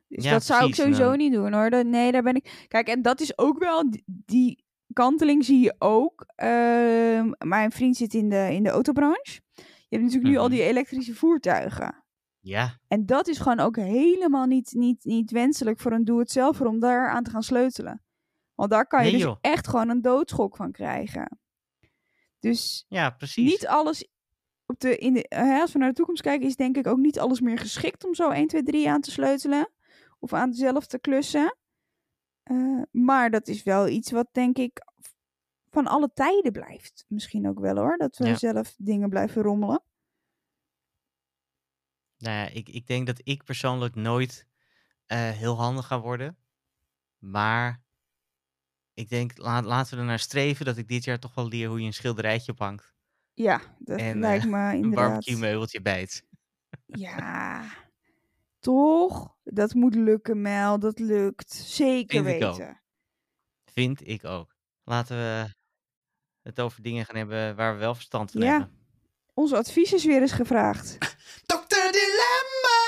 [0.07, 1.69] Dus Ja, dat zou ik sowieso niet doen hoor.
[1.69, 2.65] Dat, nee, daar ben ik.
[2.67, 3.89] Kijk, en dat is ook wel.
[3.89, 6.25] Die, die kanteling zie je ook.
[6.35, 9.41] Ehm, mijn vriend zit in de, in de autobranche.
[9.55, 9.63] Je
[9.99, 10.53] hebt natuurlijk nu al Mhm.
[10.55, 12.02] die elektrische voertuigen.
[12.45, 16.79] Ja, En dat is gewoon ook helemaal niet, niet, niet wenselijk voor een doe-het-zelver om
[16.79, 18.01] daar aan te gaan sleutelen.
[18.55, 21.39] Want daar kan je Nee, dus echt gewoon een doodschok van krijgen.
[22.39, 23.51] Dus ja, precies.
[23.51, 24.07] niet alles
[24.65, 26.97] op de, in de, hè, als we naar de toekomst kijken, is denk ik ook
[26.97, 29.69] niet alles meer geschikt om zo 1, 2, 3 aan te sleutelen.
[30.19, 31.57] Of aan zelf te klussen.
[32.43, 34.81] Eh, maar dat is wel iets wat denk ik
[35.69, 37.05] van alle tijden blijft.
[37.07, 38.35] Misschien ook wel hoor, dat we Ja.
[38.35, 39.83] zelf dingen blijven rommelen.
[42.23, 44.47] Nou ja, ik, ik denk dat ik persoonlijk nooit
[45.05, 46.37] eh, heel handig ga worden.
[47.17, 47.83] Maar
[48.93, 51.67] ik denk, laat, laten we er naar streven dat ik dit jaar toch wel leer
[51.67, 52.93] hoe je een schilderijtje ophangt.
[53.33, 55.07] Ja, dat En, lijkt eh, me Een inderdaad.
[55.09, 56.25] barbecue meubeltje bijt.
[56.85, 57.65] Ja,
[58.59, 59.35] toch?
[59.43, 60.79] Dat moet lukken, Mel.
[60.79, 61.53] Dat lukt.
[61.53, 62.81] Zeker Vind ik weten.
[63.65, 64.55] Vind ik ook.
[64.83, 65.53] Laten we
[66.41, 68.47] het over dingen gaan hebben waar we wel verstand van Ja.
[68.59, 68.81] hebben.
[69.33, 70.97] Onze advies is weer eens gevraagd.
[71.93, 72.81] Dilemma.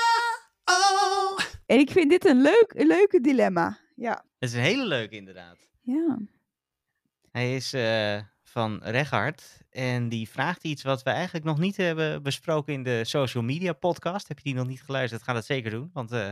[0.64, 1.38] Oh.
[1.66, 3.78] En ik vind dit een leuk, een leuke dilemma.
[3.96, 4.24] Ja.
[4.38, 5.68] Het is een hele leuke inderdaad.
[5.80, 6.18] Ja.
[7.30, 12.22] Hij is eh, van Reghard en die vraagt iets wat we eigenlijk nog niet hebben
[12.22, 14.28] besproken in de social media podcast.
[14.28, 15.22] Heb je die nog niet geluisterd?
[15.22, 16.30] Ga dat zeker doen, want eh,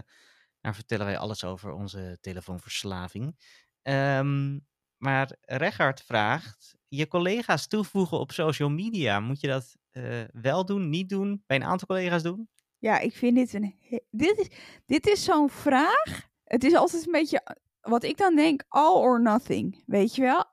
[0.61, 3.37] daar vertellen wij alles over onze telefoonverslaving.
[3.83, 4.59] Ehm,
[4.97, 10.89] maar Reghard vraagt, je collega's toevoegen op social media, moet je dat eh, wel doen,
[10.89, 12.49] niet doen, bij een aantal collega's doen?
[12.85, 13.75] Ja, ik vind dit een.
[14.11, 14.49] Dit is,
[14.87, 16.29] dit is zo'n vraag.
[16.45, 17.57] Het is altijd een beetje.
[17.81, 19.83] Wat ik dan denk, all or nothing.
[19.87, 20.45] Weet je wel?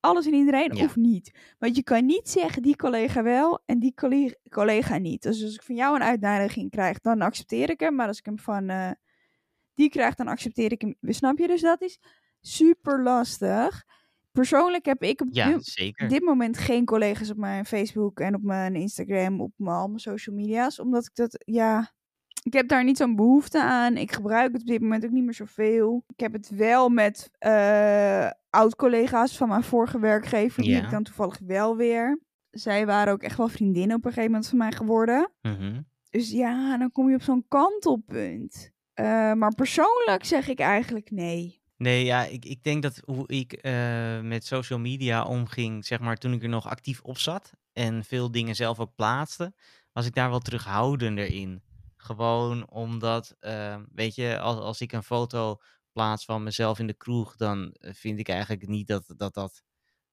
[0.00, 0.84] Alles en iedereen Ja.
[0.84, 1.54] of niet.
[1.58, 5.22] Want je kan niet zeggen die collega wel en die collega, collega niet.
[5.22, 7.94] Dus als ik van jou een uitnodiging krijg, dan accepteer ik hem.
[7.94, 8.90] Maar als ik hem van eh,
[9.74, 10.96] die krijg, dan accepteer ik hem.
[11.00, 11.46] Snap je?
[11.46, 12.00] Dus dat is
[12.40, 13.84] super lastig.
[14.36, 15.58] Persoonlijk heb ik op Ja,
[16.08, 19.98] dit, moment geen collega's op mijn Facebook en op mijn Instagram, op mijn, al mijn
[19.98, 20.80] social media's.
[20.80, 21.92] Omdat ik dat, ja,
[22.42, 23.96] ik heb daar niet zo'n behoefte aan.
[23.96, 26.04] Ik gebruik het op dit moment ook niet meer zoveel.
[26.08, 30.62] Ik heb het wel met eh oud-collega's van mijn vorige werkgever.
[30.62, 30.84] Die Ja.
[30.84, 32.20] ik dan toevallig wel weer.
[32.50, 35.30] Zij waren ook echt wel vriendinnen op een gegeven moment van mij geworden.
[35.42, 35.80] Mhm.
[36.10, 38.70] Dus ja, dan kom je op zo'n kantelpunt.
[38.94, 41.60] Eh, maar persoonlijk zeg ik eigenlijk nee.
[41.76, 46.16] Nee, ja, ik, ik denk dat hoe ik eh, met social media omging, zeg maar,
[46.16, 49.54] toen ik er nog actief op zat en veel dingen zelf ook plaatste,
[49.92, 51.62] was ik daar wel terughoudender in.
[51.96, 55.56] Gewoon omdat, eh, weet je, als, als ik een foto
[55.92, 59.62] plaats van mezelf in de kroeg, dan eh, vind ik eigenlijk niet dat dat, dat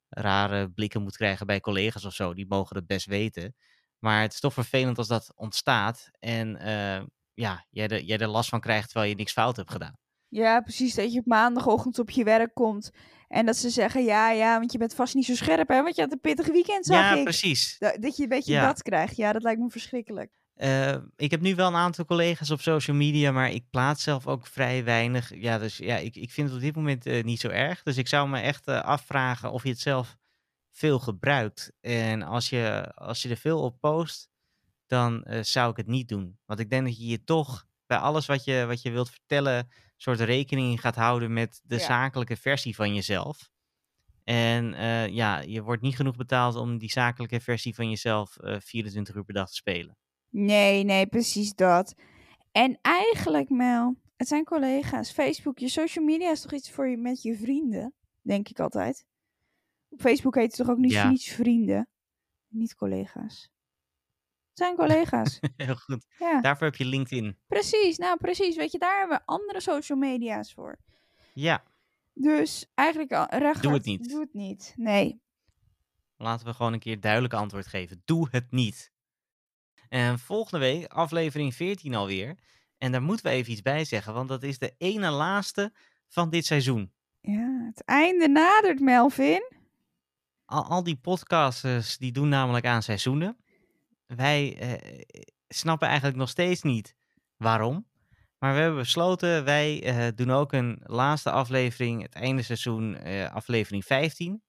[0.09, 2.33] rare blikken moet krijgen bij collega's of zo.
[2.33, 3.55] Die mogen het best weten.
[3.99, 8.49] Maar het is toch vervelend als dat ontstaat en eh, ja, jij jij er last
[8.49, 9.97] van krijgt terwijl je niks fout hebt gedaan.
[10.33, 10.95] Ja, precies.
[10.95, 12.91] Dat je op maandagochtend op je werk komt.
[13.27, 15.81] En dat ze zeggen, ja, ja, want je bent vast niet zo scherp, hè?
[15.83, 17.23] Want je had een pittig weekend, zag Ja, ik.
[17.23, 17.75] precies.
[17.79, 18.65] Da- Dat je een beetje Ja.
[18.65, 19.15] dat krijgt.
[19.15, 20.31] Ja, dat lijkt me verschrikkelijk.
[20.53, 24.27] Eh, ik heb nu wel een aantal collega's op social media, maar ik plaats zelf
[24.27, 25.31] ook vrij weinig.
[25.35, 27.83] Ja, dus ja, ik, ik vind het op dit moment eh, niet zo erg.
[27.83, 30.17] Dus ik zou me echt eh, afvragen of je het zelf
[30.71, 31.71] veel gebruikt.
[31.81, 34.29] En als je, als je er veel op post,
[34.87, 36.37] dan zou ik het niet doen.
[36.45, 39.69] Want ik denk dat je je toch bij alles wat je, wat je wilt vertellen,
[40.03, 41.81] soort rekening gaat houden met de Ja.
[41.81, 43.49] zakelijke versie van jezelf.
[44.23, 48.59] En eh, ja, je wordt niet genoeg betaald om die zakelijke versie van jezelf eh
[48.59, 49.97] 24 uur per dag te spelen.
[50.29, 51.93] Nee, nee, precies dat.
[52.51, 55.11] En eigenlijk, Mel, het zijn collega's.
[55.11, 57.93] Facebook, je social media is toch iets voor je met je vrienden?
[58.21, 59.05] Denk ik altijd.
[59.89, 61.15] Op Facebook heet het toch ook niet Ja.
[61.15, 61.87] vrienden?
[62.47, 63.49] Niet collega's.
[64.53, 65.39] Zijn collega's.
[65.57, 66.05] Heel goed.
[66.19, 67.37] ja, Daarvoor heb je LinkedIn.
[67.47, 67.97] precies.
[67.97, 68.55] Nou, precies.
[68.55, 70.77] Weet je, daar hebben we andere social media's voor.
[71.33, 71.63] Ja,
[72.13, 74.09] Dus eigenlijk, Ragnar, Doe het niet.
[74.09, 74.73] Doe het niet.
[74.77, 75.21] Nee.
[76.17, 78.01] Laten we gewoon een keer duidelijk antwoord geven.
[78.05, 78.91] Doe het niet.
[79.89, 82.37] En volgende week, aflevering 14 alweer.
[82.77, 85.73] En daar moeten we even iets bij zeggen, want dat is de ene laatste
[86.07, 86.91] van dit seizoen.
[87.21, 89.51] Ja, het einde nadert, Melvin.
[90.45, 93.37] Al, al die podcasters die doen namelijk aan seizoenen.
[94.05, 95.01] Wij eh,
[95.47, 96.95] snappen eigenlijk nog steeds niet
[97.37, 97.87] waarom.
[98.37, 103.31] Maar we hebben besloten, wij eh, doen ook een laatste aflevering, het einde seizoen, eh,
[103.31, 104.43] aflevering 15.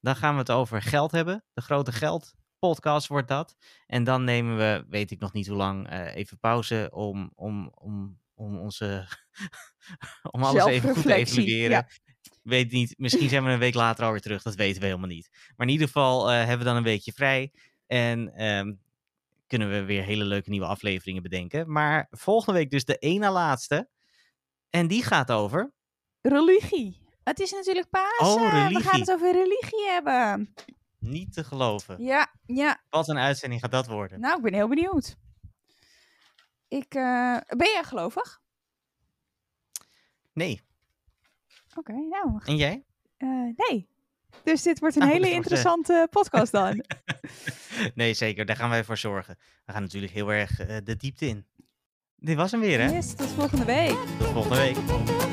[0.00, 1.44] Dan gaan we het over geld hebben.
[1.52, 3.56] De grote geld podcast wordt dat.
[3.86, 8.20] En dan nemen we, weet ik nog niet hoe lang, even pauze om, om, om,
[8.34, 9.08] om onze
[10.30, 11.70] om alles even goed te evalueren.
[11.70, 11.88] ja.
[12.42, 15.28] Weet niet, misschien zijn we een week later alweer terug, dat weten we helemaal niet.
[15.56, 17.52] Maar in ieder geval hebben we dan een weekje vrij.
[17.88, 18.74] En ehm,
[19.46, 21.72] kunnen we weer hele leuke nieuwe afleveringen bedenken.
[21.72, 23.88] Maar volgende week dus de ene laatste.
[24.70, 25.72] En die gaat over.
[26.22, 27.06] Religie.
[27.24, 28.26] Het is natuurlijk Pasen.
[28.42, 30.54] Oh, We gaan het over religie hebben.
[30.98, 32.02] Niet te geloven.
[32.02, 32.82] Ja, ja.
[32.90, 34.20] Wat een uitzending gaat dat worden.
[34.20, 35.16] Nou, ik ben heel benieuwd.
[36.68, 38.40] Ik, eh, ben jij gelovig?
[40.32, 40.60] Nee.
[41.74, 42.84] Oké, nou, En jij?
[43.16, 43.28] eh,
[43.68, 43.88] nee.
[44.44, 46.84] Dus dit wordt een Nou, hele eh, interessante podcast dan.
[47.94, 48.44] Nee, zeker.
[48.46, 49.36] Daar gaan wij voor zorgen.
[49.64, 51.46] We gaan natuurlijk heel erg eh, de diepte in.
[52.16, 52.90] Dit was hem weer, hè?
[52.90, 53.96] Yes, tot volgende week.
[54.18, 55.27] Tot volgende week.